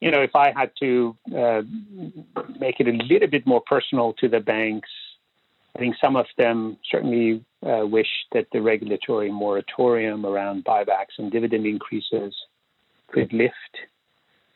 You 0.01 0.11
know, 0.11 0.23
if 0.23 0.35
I 0.37 0.53
had 0.57 0.71
to 0.81 1.17
uh, 1.37 1.63
make 2.59 2.79
it 2.79 2.87
a 2.87 2.93
little 2.93 3.29
bit 3.29 3.47
more 3.47 3.61
personal 3.61 4.13
to 4.15 4.29
the 4.29 4.41
banks, 4.41 4.89
I 5.75 5.81
think 5.81 5.97
some 6.01 6.17
of 6.17 6.27
them 6.37 6.77
certainly 6.91 7.45
uh, 7.67 7.87
wish 7.87 8.09
that 8.33 8.47
the 8.53 8.61
regulatory 8.61 9.31
moratorium 9.31 10.25
around 10.25 10.65
buybacks 10.65 11.19
and 11.19 11.31
dividend 11.31 11.67
increases 11.67 12.35
could 13.09 13.33
lift 13.33 13.55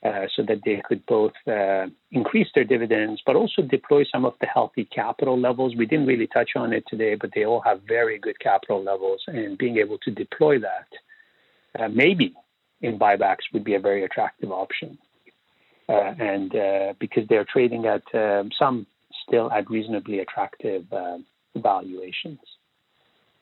uh, 0.04 0.26
so 0.34 0.42
that 0.42 0.60
they 0.64 0.82
could 0.84 1.04
both 1.06 1.32
uh, 1.46 1.86
increase 2.10 2.48
their 2.54 2.64
dividends 2.64 3.22
but 3.24 3.36
also 3.36 3.62
deploy 3.62 4.04
some 4.10 4.24
of 4.24 4.34
the 4.40 4.46
healthy 4.46 4.84
capital 4.84 5.38
levels. 5.38 5.76
We 5.76 5.86
didn't 5.86 6.06
really 6.06 6.26
touch 6.26 6.50
on 6.56 6.72
it 6.72 6.84
today, 6.88 7.14
but 7.14 7.30
they 7.34 7.44
all 7.44 7.60
have 7.60 7.82
very 7.86 8.18
good 8.18 8.38
capital 8.40 8.82
levels, 8.82 9.22
and 9.28 9.56
being 9.56 9.78
able 9.78 9.98
to 9.98 10.10
deploy 10.10 10.58
that 10.58 10.88
uh, 11.78 11.88
maybe 11.88 12.34
in 12.80 12.98
buybacks 12.98 13.52
would 13.52 13.64
be 13.64 13.74
a 13.74 13.80
very 13.80 14.04
attractive 14.04 14.50
option. 14.50 14.98
Uh, 15.88 16.14
and 16.18 16.54
uh, 16.54 16.94
because 17.00 17.26
they're 17.28 17.44
trading 17.44 17.86
at 17.86 18.02
um, 18.14 18.50
some 18.56 18.86
still 19.26 19.50
at 19.50 19.68
reasonably 19.68 20.20
attractive 20.20 20.86
valuations. 21.56 22.38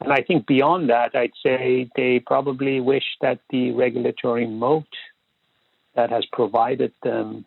And 0.01 0.13
I 0.13 0.23
think 0.23 0.47
beyond 0.47 0.89
that, 0.89 1.15
I'd 1.15 1.33
say 1.43 1.91
they 1.95 2.21
probably 2.21 2.81
wish 2.81 3.05
that 3.21 3.41
the 3.51 3.73
regulatory 3.73 4.47
moat 4.47 4.89
that 5.95 6.11
has 6.11 6.25
provided 6.33 6.93
them 7.03 7.45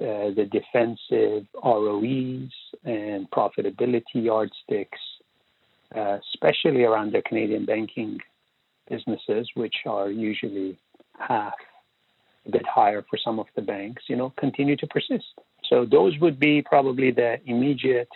uh, 0.00 0.30
the 0.34 0.48
defensive 0.50 1.46
ROEs 1.62 2.50
and 2.84 3.30
profitability 3.30 4.02
yardsticks, 4.14 4.98
uh, 5.94 6.18
especially 6.32 6.84
around 6.84 7.12
their 7.12 7.22
Canadian 7.22 7.66
banking 7.66 8.18
businesses, 8.88 9.48
which 9.54 9.74
are 9.86 10.10
usually 10.10 10.78
half 11.18 11.54
bit 12.50 12.66
higher 12.66 13.04
for 13.08 13.18
some 13.24 13.38
of 13.38 13.46
the 13.56 13.62
banks, 13.62 14.04
you 14.08 14.16
know, 14.16 14.32
continue 14.38 14.76
to 14.76 14.86
persist. 14.86 15.24
So 15.68 15.84
those 15.84 16.18
would 16.20 16.38
be 16.38 16.62
probably 16.62 17.10
the 17.10 17.38
immediate, 17.46 18.08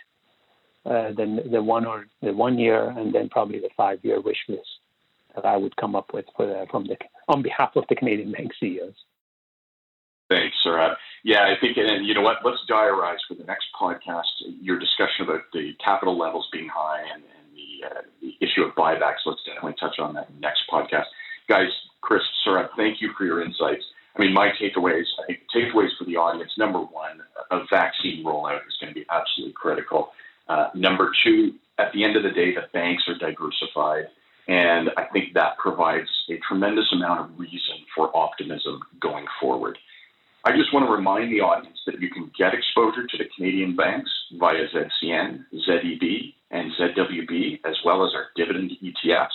uh, 0.84 1.12
the 1.12 1.44
the 1.50 1.62
one 1.62 1.86
or 1.86 2.06
the 2.22 2.32
one 2.32 2.58
year, 2.58 2.90
and 2.90 3.14
then 3.14 3.28
probably 3.28 3.60
the 3.60 3.70
five 3.76 4.00
year 4.02 4.20
wish 4.20 4.38
list 4.48 4.68
that 5.34 5.44
I 5.44 5.56
would 5.56 5.76
come 5.76 5.96
up 5.96 6.12
with 6.12 6.26
for 6.36 6.46
the, 6.46 6.66
from 6.70 6.86
the 6.86 6.96
on 7.28 7.42
behalf 7.42 7.72
of 7.76 7.84
the 7.88 7.96
Canadian 7.96 8.32
bank 8.32 8.52
CEOs. 8.60 8.94
Thanks, 10.30 10.56
Sohrab. 10.66 10.94
Yeah, 11.22 11.42
I 11.42 11.54
think, 11.60 11.76
and 11.76 12.06
you 12.06 12.14
know 12.14 12.22
what? 12.22 12.38
Let's 12.44 12.58
diarize 12.68 13.18
for 13.28 13.34
the 13.34 13.44
next 13.44 13.66
podcast 13.78 14.24
your 14.60 14.78
discussion 14.78 15.24
about 15.24 15.42
the 15.52 15.72
capital 15.84 16.18
levels 16.18 16.48
being 16.52 16.68
high 16.68 17.00
and, 17.00 17.22
and 17.22 17.56
the, 17.56 17.86
uh, 17.86 18.02
the 18.20 18.34
issue 18.44 18.62
of 18.62 18.74
buybacks. 18.74 19.24
Let's 19.26 19.40
definitely 19.44 19.76
touch 19.78 19.98
on 19.98 20.14
that 20.14 20.28
next 20.40 20.62
podcast, 20.70 21.06
guys. 21.48 21.68
Chris, 22.00 22.22
Sohrab, 22.46 22.68
thank 22.76 23.00
you 23.00 23.10
for 23.16 23.24
your 23.24 23.42
insights. 23.42 23.84
I 24.16 24.22
mean, 24.22 24.32
my 24.32 24.50
takeaways. 24.60 25.06
I 25.22 25.26
think 25.26 25.40
takeaways 25.54 25.90
for 25.98 26.04
the 26.04 26.16
audience. 26.16 26.52
Number 26.56 26.78
one, 26.78 27.20
a 27.50 27.60
vaccine 27.70 28.24
rollout 28.24 28.60
is 28.68 28.76
going 28.80 28.94
to 28.94 29.00
be 29.00 29.06
absolutely 29.10 29.54
critical. 29.54 30.10
Uh, 30.48 30.68
number 30.74 31.10
two, 31.24 31.54
at 31.78 31.92
the 31.92 32.04
end 32.04 32.16
of 32.16 32.22
the 32.22 32.30
day, 32.30 32.54
the 32.54 32.62
banks 32.72 33.04
are 33.08 33.18
diversified. 33.18 34.08
And 34.46 34.90
I 34.96 35.04
think 35.12 35.34
that 35.34 35.56
provides 35.58 36.08
a 36.30 36.38
tremendous 36.46 36.86
amount 36.92 37.20
of 37.20 37.38
reason 37.38 37.84
for 37.96 38.14
optimism 38.16 38.80
going 39.00 39.24
forward. 39.40 39.78
I 40.44 40.52
just 40.54 40.74
want 40.74 40.86
to 40.86 40.92
remind 40.92 41.32
the 41.32 41.40
audience 41.40 41.78
that 41.86 42.00
you 42.00 42.10
can 42.10 42.30
get 42.38 42.52
exposure 42.52 43.06
to 43.06 43.16
the 43.16 43.24
Canadian 43.34 43.74
banks 43.74 44.10
via 44.38 44.68
ZCN, 44.68 45.44
ZEB, 45.66 46.34
and 46.50 46.70
ZWB, 46.78 47.60
as 47.64 47.76
well 47.84 48.04
as 48.04 48.12
our 48.14 48.26
dividend 48.36 48.72
ETFs. 48.82 49.28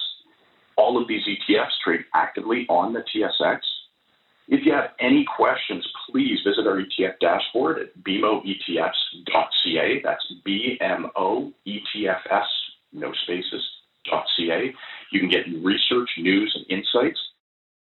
All 0.78 1.02
of 1.02 1.08
these 1.08 1.24
ETFs 1.26 1.74
trade 1.84 2.06
actively 2.14 2.68
on 2.70 2.94
the 2.94 3.02
TSX. 3.02 3.60
If 4.50 4.66
you 4.66 4.74
have 4.74 4.90
any 5.00 5.26
questions, 5.38 5.88
please 6.10 6.40
visit 6.44 6.66
our 6.66 6.82
ETF 6.82 7.20
dashboard 7.22 7.80
at 7.80 7.96
bmoetfs.ca. 8.04 10.02
That's 10.04 10.34
B-M-O-E-T-F-S, 10.44 12.48
no 12.92 13.14
spaces, 13.24 13.64
.ca. 14.06 14.74
You 15.12 15.20
can 15.20 15.30
get 15.30 15.46
research, 15.64 16.10
news, 16.18 16.52
and 16.56 16.80
insights. 16.80 17.20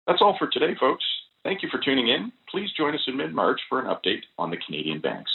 That's 0.06 0.22
all 0.22 0.36
for 0.38 0.48
today, 0.48 0.74
folks. 0.80 1.04
Thank 1.44 1.62
you 1.62 1.68
for 1.70 1.78
tuning 1.78 2.08
in. 2.08 2.32
Please 2.50 2.70
join 2.74 2.94
us 2.94 3.04
in 3.06 3.18
mid 3.18 3.34
March 3.34 3.60
for 3.68 3.78
an 3.78 3.86
update 3.86 4.22
on 4.38 4.50
the 4.50 4.56
Canadian 4.64 5.02
banks. 5.02 5.30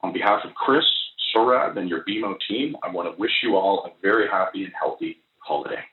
On 0.00 0.12
behalf 0.12 0.40
of 0.44 0.54
Chris, 0.54 0.84
Sohrab, 1.32 1.76
and 1.76 1.88
your 1.88 2.04
BMO 2.04 2.34
team, 2.48 2.74
I 2.82 2.90
want 2.90 3.08
to 3.08 3.20
wish 3.20 3.30
you 3.44 3.54
all 3.54 3.84
a 3.84 3.90
very 4.02 4.26
happy 4.28 4.64
and 4.64 4.72
healthy 4.76 5.18
holiday. 5.38 5.84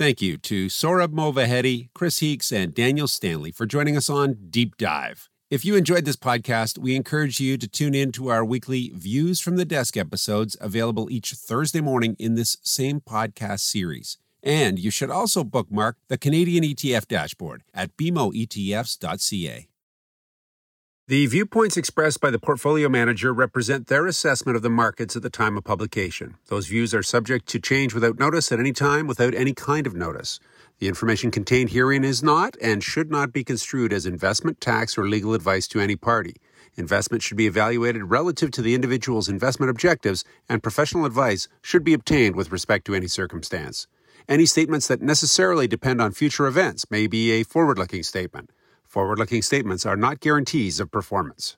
Thank 0.00 0.22
you 0.22 0.38
to 0.38 0.68
Sohrab 0.68 1.08
Movahedi, 1.08 1.90
Chris 1.92 2.20
Heakes, 2.20 2.50
and 2.52 2.74
Daniel 2.74 3.06
Stanley 3.06 3.52
for 3.52 3.66
joining 3.66 3.98
us 3.98 4.08
on 4.08 4.46
Deep 4.48 4.78
Dive. 4.78 5.28
If 5.50 5.62
you 5.62 5.76
enjoyed 5.76 6.06
this 6.06 6.16
podcast, 6.16 6.78
we 6.78 6.96
encourage 6.96 7.38
you 7.38 7.58
to 7.58 7.68
tune 7.68 7.94
in 7.94 8.10
to 8.12 8.28
our 8.28 8.42
weekly 8.42 8.92
Views 8.94 9.40
from 9.40 9.56
the 9.56 9.66
Desk 9.66 9.98
episodes 9.98 10.56
available 10.58 11.10
each 11.10 11.34
Thursday 11.34 11.82
morning 11.82 12.16
in 12.18 12.34
this 12.34 12.56
same 12.62 13.02
podcast 13.02 13.60
series. 13.60 14.16
And 14.42 14.78
you 14.78 14.90
should 14.90 15.10
also 15.10 15.44
bookmark 15.44 15.98
the 16.08 16.16
Canadian 16.16 16.64
ETF 16.64 17.06
dashboard 17.06 17.62
at 17.74 17.94
bmoetfs.ca. 17.98 19.66
The 21.10 21.26
viewpoints 21.26 21.76
expressed 21.76 22.20
by 22.20 22.30
the 22.30 22.38
portfolio 22.38 22.88
manager 22.88 23.34
represent 23.34 23.88
their 23.88 24.06
assessment 24.06 24.54
of 24.54 24.62
the 24.62 24.70
markets 24.70 25.16
at 25.16 25.22
the 25.22 25.28
time 25.28 25.56
of 25.56 25.64
publication. 25.64 26.36
Those 26.46 26.68
views 26.68 26.94
are 26.94 27.02
subject 27.02 27.48
to 27.48 27.58
change 27.58 27.92
without 27.92 28.20
notice 28.20 28.52
at 28.52 28.60
any 28.60 28.72
time 28.72 29.08
without 29.08 29.34
any 29.34 29.52
kind 29.52 29.88
of 29.88 29.96
notice. 29.96 30.38
The 30.78 30.86
information 30.86 31.32
contained 31.32 31.70
herein 31.70 32.04
is 32.04 32.22
not 32.22 32.54
and 32.62 32.80
should 32.80 33.10
not 33.10 33.32
be 33.32 33.42
construed 33.42 33.92
as 33.92 34.06
investment, 34.06 34.60
tax, 34.60 34.96
or 34.96 35.08
legal 35.08 35.34
advice 35.34 35.66
to 35.70 35.80
any 35.80 35.96
party. 35.96 36.36
Investment 36.76 37.24
should 37.24 37.36
be 37.36 37.48
evaluated 37.48 38.04
relative 38.04 38.52
to 38.52 38.62
the 38.62 38.76
individual's 38.76 39.28
investment 39.28 39.68
objectives, 39.68 40.24
and 40.48 40.62
professional 40.62 41.06
advice 41.06 41.48
should 41.60 41.82
be 41.82 41.92
obtained 41.92 42.36
with 42.36 42.52
respect 42.52 42.84
to 42.84 42.94
any 42.94 43.08
circumstance. 43.08 43.88
Any 44.28 44.46
statements 44.46 44.86
that 44.86 45.02
necessarily 45.02 45.66
depend 45.66 46.00
on 46.00 46.12
future 46.12 46.46
events 46.46 46.88
may 46.88 47.08
be 47.08 47.32
a 47.32 47.42
forward 47.42 47.78
looking 47.78 48.04
statement. 48.04 48.50
Forward 48.90 49.20
looking 49.20 49.40
statements 49.40 49.86
are 49.86 49.96
not 49.96 50.18
guarantees 50.18 50.80
of 50.80 50.90
performance. 50.90 51.56